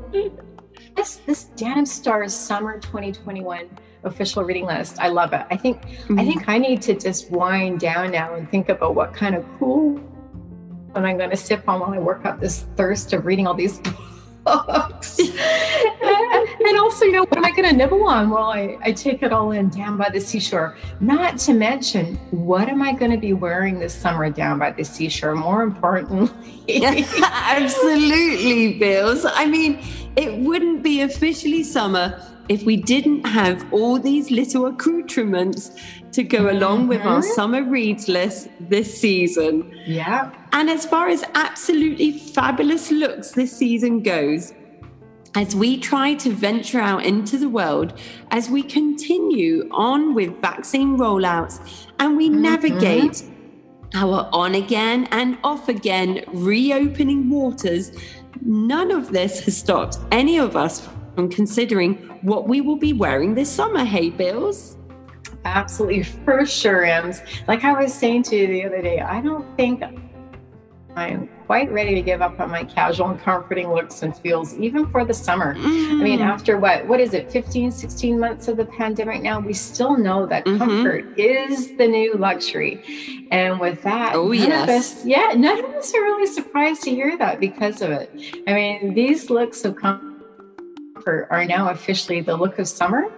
[0.96, 3.70] this, this Denim Stars Summer 2021
[4.04, 5.00] official reading list.
[5.00, 5.46] I love it.
[5.50, 6.20] I think mm-hmm.
[6.20, 9.46] I think I need to just wind down now and think about what kind of
[9.60, 10.02] cool
[10.96, 13.54] and I'm going to sip on while I work up this thirst of reading all
[13.54, 13.80] these
[14.44, 15.20] books.
[16.66, 19.24] And also, you know, what am I going to nibble on while I, I take
[19.24, 20.78] it all in down by the seashore?
[21.00, 24.84] Not to mention, what am I going to be wearing this summer down by the
[24.84, 25.36] seashore?
[25.36, 26.30] More importantly,
[27.24, 29.26] absolutely, Bills.
[29.26, 29.80] I mean,
[30.16, 35.72] it wouldn't be officially summer if we didn't have all these little accoutrements
[36.12, 36.88] to go along mm-hmm.
[36.90, 37.34] with our mm-hmm.
[37.34, 39.74] summer reads list this season.
[39.86, 40.32] Yeah.
[40.52, 44.54] And as far as absolutely fabulous looks this season goes,
[45.36, 48.00] as we try to venture out into the world,
[48.32, 52.42] as we continue on with vaccine rollouts and we mm-hmm.
[52.42, 53.24] navigate
[53.96, 57.92] our on again and off again reopening waters,
[58.42, 63.36] none of this has stopped any of us from considering what we will be wearing
[63.36, 63.84] this summer.
[63.84, 64.78] Hey, Bills?
[65.46, 67.22] Absolutely, for sure, Ems.
[67.48, 69.84] Like I was saying to you the other day, I don't think
[70.96, 74.86] I'm quite ready to give up on my casual and comforting looks and feels, even
[74.92, 75.56] for the summer.
[75.56, 76.00] Mm.
[76.00, 76.26] I mean, mm.
[76.26, 80.26] after what, what is it, 15, 16 months of the pandemic now, we still know
[80.28, 80.58] that mm-hmm.
[80.60, 83.28] comfort is the new luxury.
[83.32, 84.70] And with that, oh, yes.
[84.70, 88.12] Us, yeah, none of us are really surprised to hear that because of it.
[88.48, 93.12] I mean, these looks of comfort are now officially the look of summer.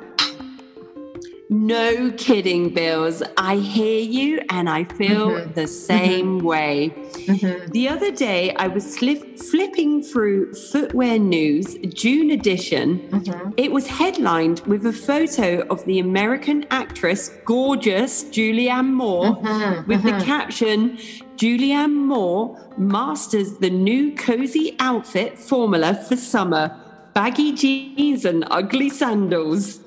[1.49, 3.21] No kidding, Bills.
[3.37, 5.53] I hear you and I feel mm-hmm.
[5.53, 6.45] the same mm-hmm.
[6.45, 6.93] way.
[7.13, 7.71] Mm-hmm.
[7.71, 12.99] The other day, I was flipping through Footwear News, June edition.
[13.09, 13.51] Mm-hmm.
[13.57, 19.87] It was headlined with a photo of the American actress, gorgeous Julianne Moore, mm-hmm.
[19.87, 20.25] with the mm-hmm.
[20.25, 20.97] caption
[21.37, 26.75] Julianne Moore masters the new cozy outfit formula for summer
[27.13, 29.79] baggy jeans and ugly sandals.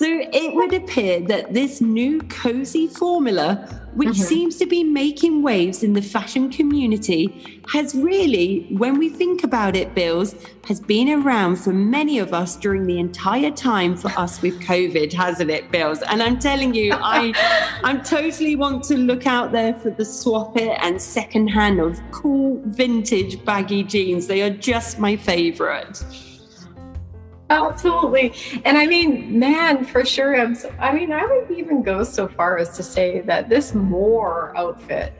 [0.00, 4.22] So it would appear that this new cozy formula, which mm-hmm.
[4.22, 9.76] seems to be making waves in the fashion community, has really, when we think about
[9.76, 10.34] it, Bills,
[10.64, 15.12] has been around for many of us during the entire time for us with COVID,
[15.12, 16.00] hasn't it, Bills?
[16.08, 17.34] And I'm telling you, I
[17.84, 22.62] I'm totally want to look out there for the swap it and secondhand of cool
[22.64, 24.28] vintage baggy jeans.
[24.28, 26.02] They are just my favorite.
[27.50, 28.32] Absolutely.
[28.64, 30.40] And I mean, man, for sure.
[30.40, 34.56] I'm, I mean, I would even go so far as to say that this Moore
[34.56, 35.12] outfit,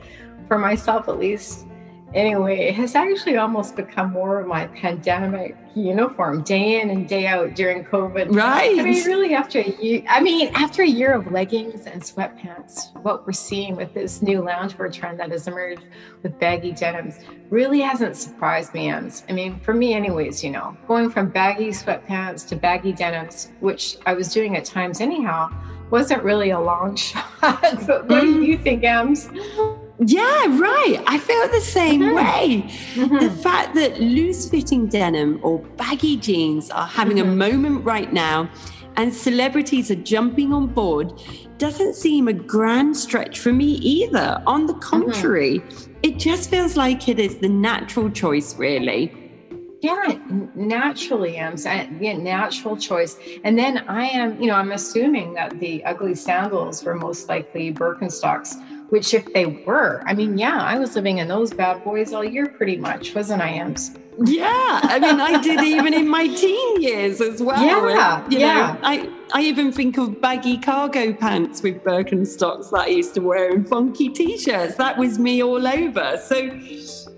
[0.47, 1.67] for myself at least,
[2.13, 7.27] anyway, it has actually almost become more of my pandemic uniform day in and day
[7.27, 8.35] out during COVID.
[8.35, 8.77] Right.
[8.77, 12.95] I mean, really, after a year, I mean, after a year of leggings and sweatpants,
[13.01, 15.83] what we're seeing with this new loungewear trend that has emerged
[16.23, 18.89] with baggy denims really hasn't surprised me.
[18.89, 19.23] Ems.
[19.29, 23.97] I mean, for me, anyways, you know, going from baggy sweatpants to baggy denims, which
[24.05, 25.49] I was doing at times anyhow,
[25.89, 27.25] wasn't really a long shot.
[27.41, 28.33] but what mm.
[28.33, 29.29] do you think, Ems?
[30.03, 31.03] Yeah, right.
[31.05, 32.15] I feel the same mm-hmm.
[32.15, 32.63] way.
[32.95, 33.19] Mm-hmm.
[33.19, 37.29] The fact that loose fitting denim or baggy jeans are having mm-hmm.
[37.29, 38.49] a moment right now
[38.97, 41.13] and celebrities are jumping on board
[41.59, 44.41] doesn't seem a grand stretch for me either.
[44.47, 44.81] On the mm-hmm.
[44.81, 45.63] contrary,
[46.01, 49.13] it just feels like it is the natural choice, really.
[49.81, 50.19] Yeah,
[50.53, 51.55] naturally, I'm
[51.99, 53.17] yeah, natural choice.
[53.43, 57.73] And then I am, you know, I'm assuming that the ugly sandals were most likely
[57.73, 58.55] Birkenstocks
[58.91, 62.25] which if they were, I mean, yeah, I was living in those bad boys all
[62.25, 63.91] year pretty much, wasn't I, Ems?
[64.25, 67.63] Yeah, I mean, I did even in my teen years as well.
[67.63, 68.73] Yeah, and, yeah.
[68.73, 73.21] Know, I, I even think of baggy cargo pants with Birkenstocks that I used to
[73.21, 74.75] wear and funky t-shirts.
[74.75, 76.21] That was me all over.
[76.25, 76.59] So,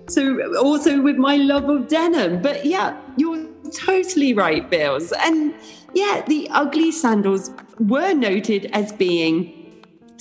[0.07, 2.39] so also with my love of denim.
[2.43, 5.11] But yeah, you're totally right, Bills.
[5.11, 5.55] And
[5.95, 7.49] yeah, the ugly sandals
[7.79, 9.62] were noted as being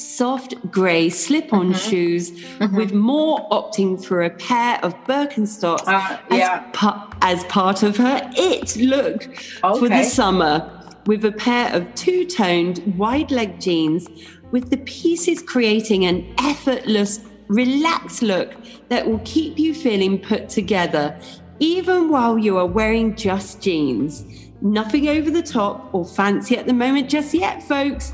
[0.03, 1.91] soft grey slip on mm-hmm.
[1.91, 2.77] shoes mm-hmm.
[2.77, 6.65] with Moore opting for a pair of Birkenstocks uh, yeah.
[6.65, 9.29] as, pa- as, part of her it look
[9.65, 9.79] okay.
[9.79, 14.09] for the summer with a pair of two toned wide leg jeans
[14.51, 18.55] with the pieces creating an effortless relaxed look
[18.89, 21.19] that will keep you feeling put together
[21.59, 24.25] even while you are wearing just jeans.
[24.61, 28.13] Nothing over the top or fancy at the moment just yet, folks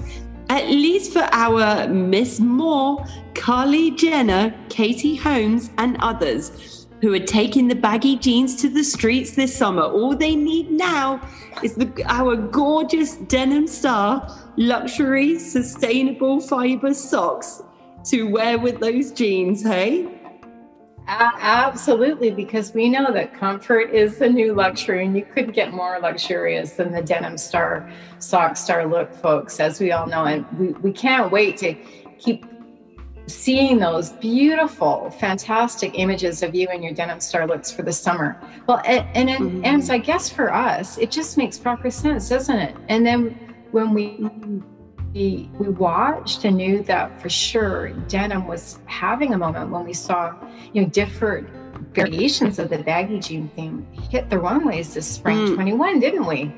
[0.48, 7.68] at least for our Miss Moore, Kylie Jenner, Katie Holmes, and others who are taking
[7.68, 9.82] the baggy jeans to the streets this summer.
[9.82, 11.20] All they need now
[11.62, 17.62] is the, our gorgeous denim star luxury sustainable fiber socks
[18.06, 20.17] to wear with those jeans, hey?
[21.08, 25.98] Absolutely, because we know that comfort is the new luxury, and you couldn't get more
[26.00, 30.24] luxurious than the denim star sock star look, folks, as we all know.
[30.24, 31.74] And we, we can't wait to
[32.18, 32.44] keep
[33.26, 38.40] seeing those beautiful, fantastic images of you and your denim star looks for the summer.
[38.66, 39.64] Well, and, and, mm-hmm.
[39.64, 42.76] and I guess for us, it just makes proper sense, doesn't it?
[42.88, 43.30] And then
[43.70, 44.77] when we mm-hmm
[45.14, 49.92] we, we watched and knew that for sure denim was having a moment when we
[49.92, 50.34] saw
[50.72, 51.48] you know different
[51.94, 55.54] variations of the baggy jean theme hit the runways this spring mm.
[55.54, 56.52] 21 didn't we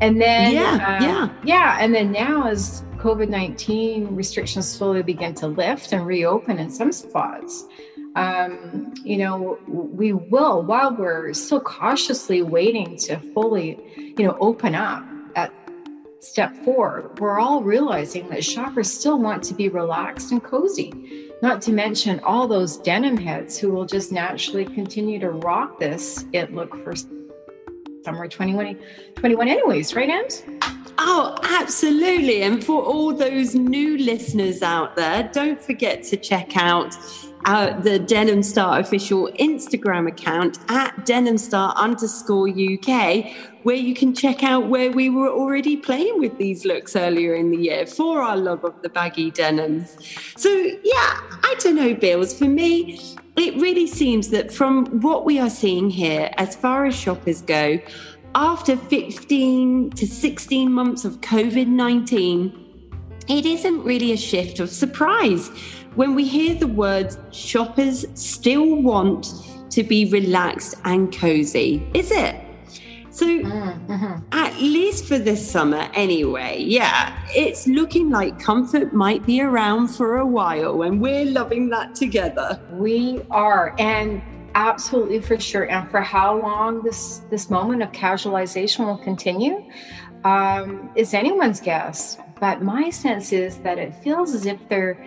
[0.00, 5.46] and then yeah uh, yeah yeah and then now as covid-19 restrictions slowly begin to
[5.46, 7.66] lift and reopen in some spots
[8.14, 14.74] um, you know, we will, while we're still cautiously waiting to fully, you know, open
[14.74, 15.52] up at
[16.22, 21.60] step four, we're all realizing that shoppers still want to be relaxed and cozy, not
[21.62, 26.54] to mention all those denim heads who will just naturally continue to rock this it
[26.54, 26.94] look for
[28.04, 28.78] summer 21,
[29.16, 30.44] 21 anyways, right, Ems?
[30.98, 32.42] Oh, absolutely.
[32.42, 36.96] And for all those new listeners out there, don't forget to check out
[37.44, 43.32] uh, the Denim Star official Instagram account at Denim Star underscore UK,
[43.62, 47.50] where you can check out where we were already playing with these looks earlier in
[47.50, 49.96] the year for our love of the baggy denims.
[50.36, 52.36] So, yeah, I don't know, Bills.
[52.36, 53.00] For me,
[53.36, 57.78] it really seems that from what we are seeing here, as far as shoppers go,
[58.34, 62.58] after 15 to 16 months of COVID 19,
[63.28, 65.48] it isn't really a shift of surprise
[65.94, 69.32] when we hear the words shoppers still want
[69.70, 72.41] to be relaxed and cozy, is it?
[73.12, 74.24] So, mm-hmm.
[74.32, 80.16] at least for this summer, anyway, yeah, it's looking like comfort might be around for
[80.16, 82.58] a while, and we're loving that together.
[82.72, 83.74] We are.
[83.78, 84.22] And
[84.54, 85.70] absolutely for sure.
[85.70, 89.64] And for how long this this moment of casualization will continue
[90.24, 92.18] um, is anyone's guess.
[92.40, 95.04] But my sense is that it feels as if there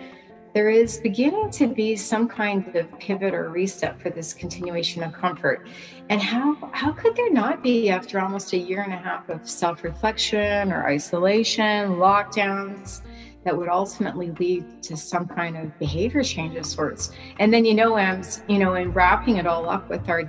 [0.56, 5.12] there is beginning to be some kind of pivot or reset for this continuation of
[5.12, 5.68] comfort.
[6.08, 9.46] And how how could there not be after almost a year and a half of
[9.46, 13.02] self-reflection or isolation, lockdowns?
[13.44, 17.12] that would ultimately lead to some kind of behavior change of sorts.
[17.38, 20.28] And then, you know, Ems, you know, in wrapping it all up with our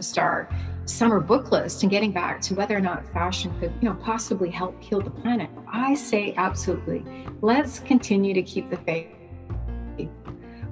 [0.00, 0.48] star
[0.90, 4.50] summer book list and getting back to whether or not fashion could, you know, possibly
[4.50, 7.04] help heal the planet, I say absolutely.
[7.40, 9.08] Let's continue to keep the faith.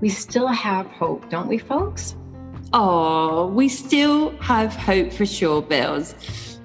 [0.00, 2.16] We still have hope, don't we, folks?
[2.72, 6.14] Oh, we still have hope for sure, Bills.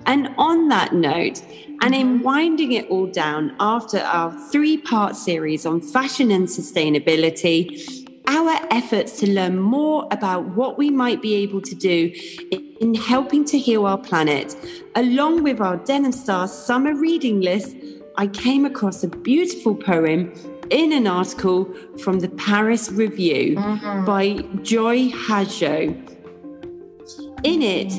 [0.05, 1.41] And on that note,
[1.81, 2.23] and in mm-hmm.
[2.23, 9.19] winding it all down after our three part series on fashion and sustainability, our efforts
[9.19, 12.13] to learn more about what we might be able to do
[12.79, 14.55] in helping to heal our planet,
[14.95, 17.75] along with our Denim Star summer reading list,
[18.17, 20.33] I came across a beautiful poem
[20.69, 24.05] in an article from the Paris Review mm-hmm.
[24.05, 26.09] by Joy Harjo.
[27.43, 27.91] In it,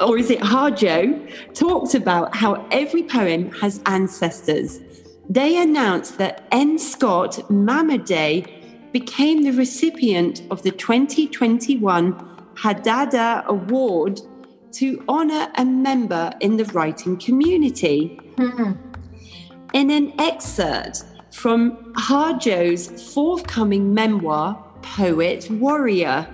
[0.00, 4.80] or is it Harjo, talked about how every poem has ancestors.
[5.28, 6.78] They announced that N.
[6.78, 8.53] Scott Momaday
[8.94, 12.14] became the recipient of the 2021
[12.54, 14.22] Hadada Award
[14.72, 18.18] to honor a member in the writing community.
[18.36, 18.72] Mm-hmm.
[19.74, 26.26] In an excerpt from Harjo's forthcoming memoir, Poet Warrior,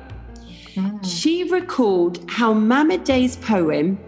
[0.75, 1.05] Mm.
[1.05, 3.99] She recalled how Momaday's poem,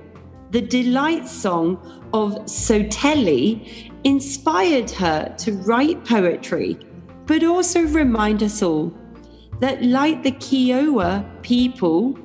[0.50, 1.78] The Delight Song
[2.12, 6.78] of Tsoai-talee, inspired her to write poetry,
[7.32, 8.92] but also remind us all
[9.58, 12.18] that, like the Kiowa people,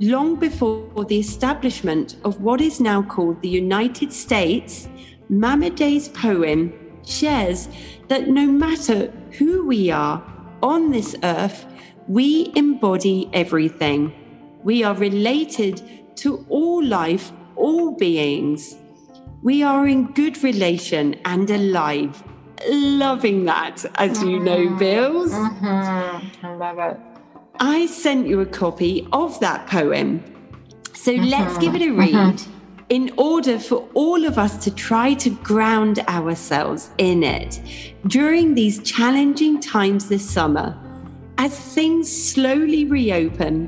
[0.00, 4.88] long before the establishment of what is now called the United States,
[5.30, 6.72] Momaday's poem
[7.04, 7.68] shares
[8.08, 10.20] that no matter who we are
[10.60, 11.64] on this earth,
[12.08, 14.12] we embody everything.
[14.64, 18.76] We are related to all life, all beings.
[19.44, 22.24] We are in good relation and alive.
[22.66, 24.78] Loving that, as you know, mm-hmm.
[24.78, 25.32] Bills.
[25.32, 26.46] Mm-hmm.
[26.46, 27.00] I love it.
[27.60, 30.22] I sent you a copy of that poem.
[30.94, 31.24] So mm-hmm.
[31.24, 32.82] let's give it a read mm-hmm.
[32.88, 37.60] in order for all of us to try to ground ourselves in it
[38.06, 40.76] during these challenging times this summer
[41.38, 43.66] as things slowly reopen,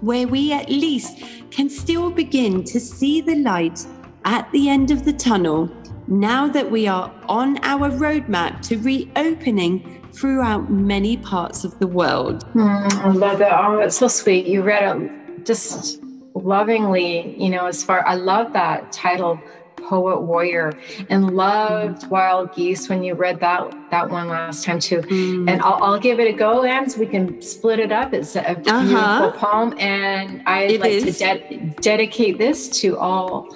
[0.00, 3.86] where we at least can still begin to see the light
[4.24, 5.70] at the end of the tunnel
[6.08, 12.44] now that we are on our roadmap to reopening throughout many parts of the world.
[12.54, 13.52] Mm, I love that.
[13.52, 14.46] Oh, it's so sweet.
[14.46, 16.02] You read it just
[16.34, 19.40] lovingly, you know, as far I love that title
[19.88, 20.72] poet warrior
[21.08, 25.48] and loved wild geese when you read that that one last time too mm.
[25.48, 28.54] and I'll, I'll, give it a go and we can split it up it's a
[28.54, 29.32] beautiful uh-huh.
[29.32, 31.18] poem and i'd like is.
[31.18, 33.48] to de- dedicate this to all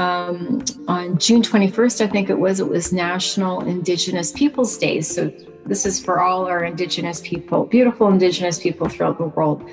[0.00, 5.32] um, on june 21st i think it was it was national indigenous peoples day so
[5.66, 9.68] this is for all our indigenous people beautiful indigenous people throughout the world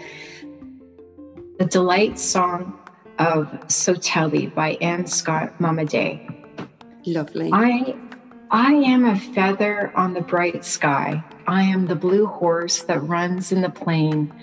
[1.59, 2.78] the delight song
[3.19, 5.07] of Tsoai-talee by N.
[5.07, 6.34] Scott Momaday.
[7.05, 7.49] Lovely.
[7.51, 7.95] I
[8.49, 11.23] I am a feather on the bright sky.
[11.47, 14.34] I am the blue horse that runs in the plain.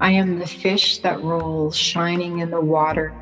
[0.00, 3.12] I am the fish that rolls shining in the water.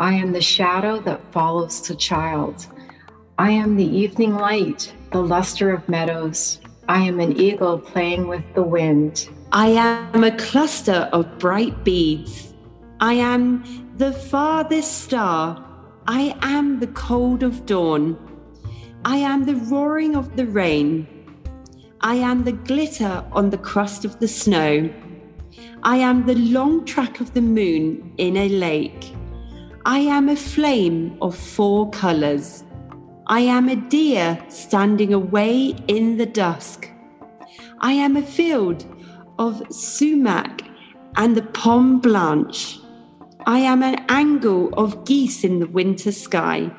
[0.00, 2.66] I am the shadow that follows the child.
[3.38, 6.60] I am the evening light, the luster of meadows.
[6.88, 9.28] I am an eagle playing with the wind.
[9.52, 12.54] I am a cluster of bright beads.
[13.00, 13.64] I am
[13.96, 15.64] the farthest star.
[16.08, 18.18] I am the cold of dawn.
[19.04, 21.06] I am the roaring of the rain.
[22.00, 24.92] I am the glitter on the crust of the snow.
[25.84, 29.13] I am the long track of the moon in a lake.
[29.86, 32.64] I am a flame of four colors.
[33.26, 36.88] I am a deer standing away in the dusk.
[37.80, 38.86] I am a field
[39.38, 40.62] of sumac
[41.16, 42.78] and the pomme blanche.
[43.46, 46.70] I am an angle of geese in the winter sky.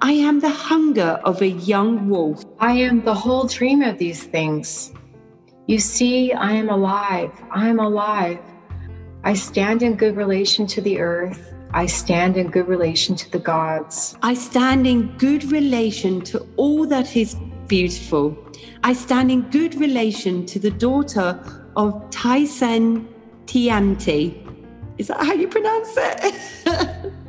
[0.00, 2.42] I am the hunger of a young wolf.
[2.58, 4.94] I am the whole dream of these things.
[5.66, 7.32] You see, I am alive.
[7.50, 8.40] I am alive.
[9.24, 11.49] I stand in good relation to the earth.
[11.72, 14.16] I stand in good relation to the gods.
[14.22, 17.36] I stand in good relation to all that is
[17.68, 18.36] beautiful.
[18.82, 21.38] I stand in good relation to the daughter
[21.76, 23.08] of Tyson
[23.46, 24.46] Tianti.
[24.98, 27.12] Is that how you pronounce it?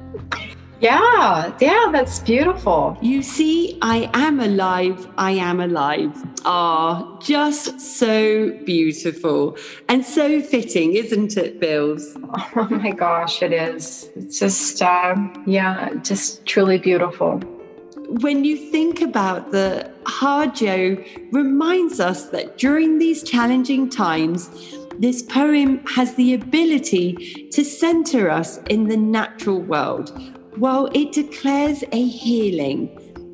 [0.82, 2.98] Yeah, yeah, that's beautiful.
[3.04, 6.12] You see, I am alive, I am alive.
[6.44, 9.58] Ah, just so beautiful
[9.90, 12.18] and so fitting, isn't it, Bills?
[12.56, 14.10] Oh my gosh, it is.
[14.16, 15.16] It's just, uh,
[15.46, 17.38] yeah, just truly beautiful.
[18.26, 24.50] When you think about the Harjo reminds us that during these challenging times,
[24.98, 31.84] this poem has the ability to center us in the natural world well, it declares
[31.92, 32.90] a healing.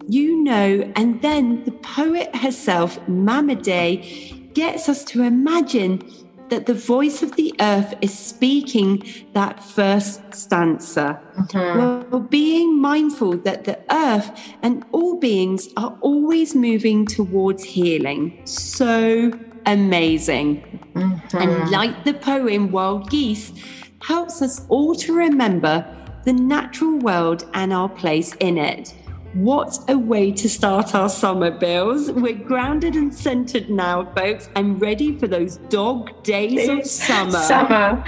[0.10, 6.02] You know, and then the poet herself, Momaday, gets us to imagine
[6.50, 9.04] that the voice of the earth is speaking
[9.34, 11.20] that first stanza.
[11.38, 12.12] Mm-hmm.
[12.12, 18.42] Well, being mindful that the earth and all beings are always moving towards healing.
[18.46, 19.32] So
[19.66, 20.62] amazing.
[20.94, 21.38] Mm-hmm.
[21.38, 23.52] And like the poem Wild Geese,
[24.02, 25.86] helps us all to remember
[26.28, 28.94] the natural world and our place in it.
[29.34, 32.12] What a way to start our summer, Bills.
[32.12, 37.32] We're grounded and centered now, folks, and ready for those dog days of summer.
[37.32, 38.04] Summer.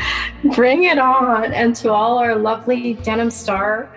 [0.53, 1.53] Bring it on.
[1.53, 3.89] And to all our lovely Denim Star,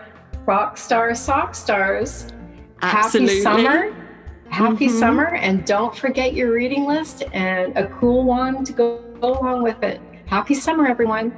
[0.47, 2.33] Rock Star, Sock Stars,
[2.81, 3.43] Absolutely.
[3.43, 4.07] happy summer.
[4.51, 4.99] Happy mm-hmm.
[5.01, 5.35] summer.
[5.35, 10.01] And don't forget your reading list and a cool one to go along with it.
[10.33, 11.30] Happy summer, everyone.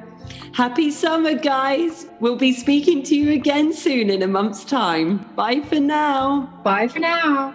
[0.53, 2.07] Happy summer, guys.
[2.21, 5.19] We'll be speaking to you again soon in a month's time.
[5.35, 6.61] Bye for now.
[6.63, 7.53] Bye for now.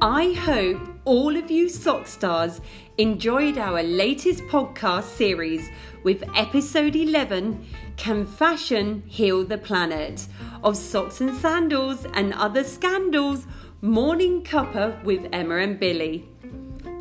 [0.00, 2.60] I hope all of you sock stars
[2.98, 5.70] enjoyed our latest podcast series
[6.02, 7.64] with episode 11
[7.96, 10.26] Can Fashion Heal the Planet?
[10.64, 13.46] of Socks and Sandals and Other Scandals
[13.80, 16.28] Morning Cuppa with Emma and Billy.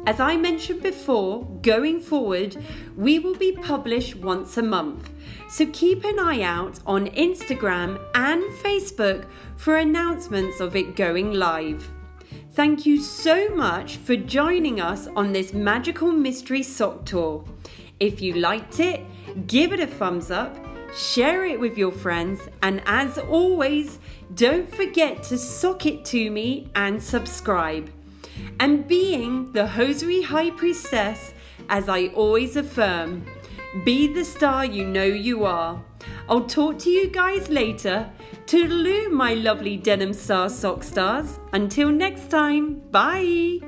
[0.06, 2.64] As I mentioned before, going forward,
[2.96, 5.10] we will be published once a month.
[5.50, 9.26] So keep an eye out on Instagram and Facebook
[9.56, 11.95] for announcements of it going live.
[12.56, 17.46] Thank you so much for joining us on this magical mystery sock tour.
[18.00, 19.02] If you liked it,
[19.46, 24.00] give it a thumbs up share it with your friends, and as always,
[24.34, 27.92] don't forget to sock it to me and subscribe.
[28.60, 31.34] And being the Hosiery High Priestess,
[31.70, 33.26] as I always affirm,
[33.84, 35.84] be the star you know you are.
[36.30, 38.10] I'll talk to you guys later.
[38.46, 41.40] Toodaloo, my lovely denim star sock stars.
[41.52, 43.60] Until next time, bye.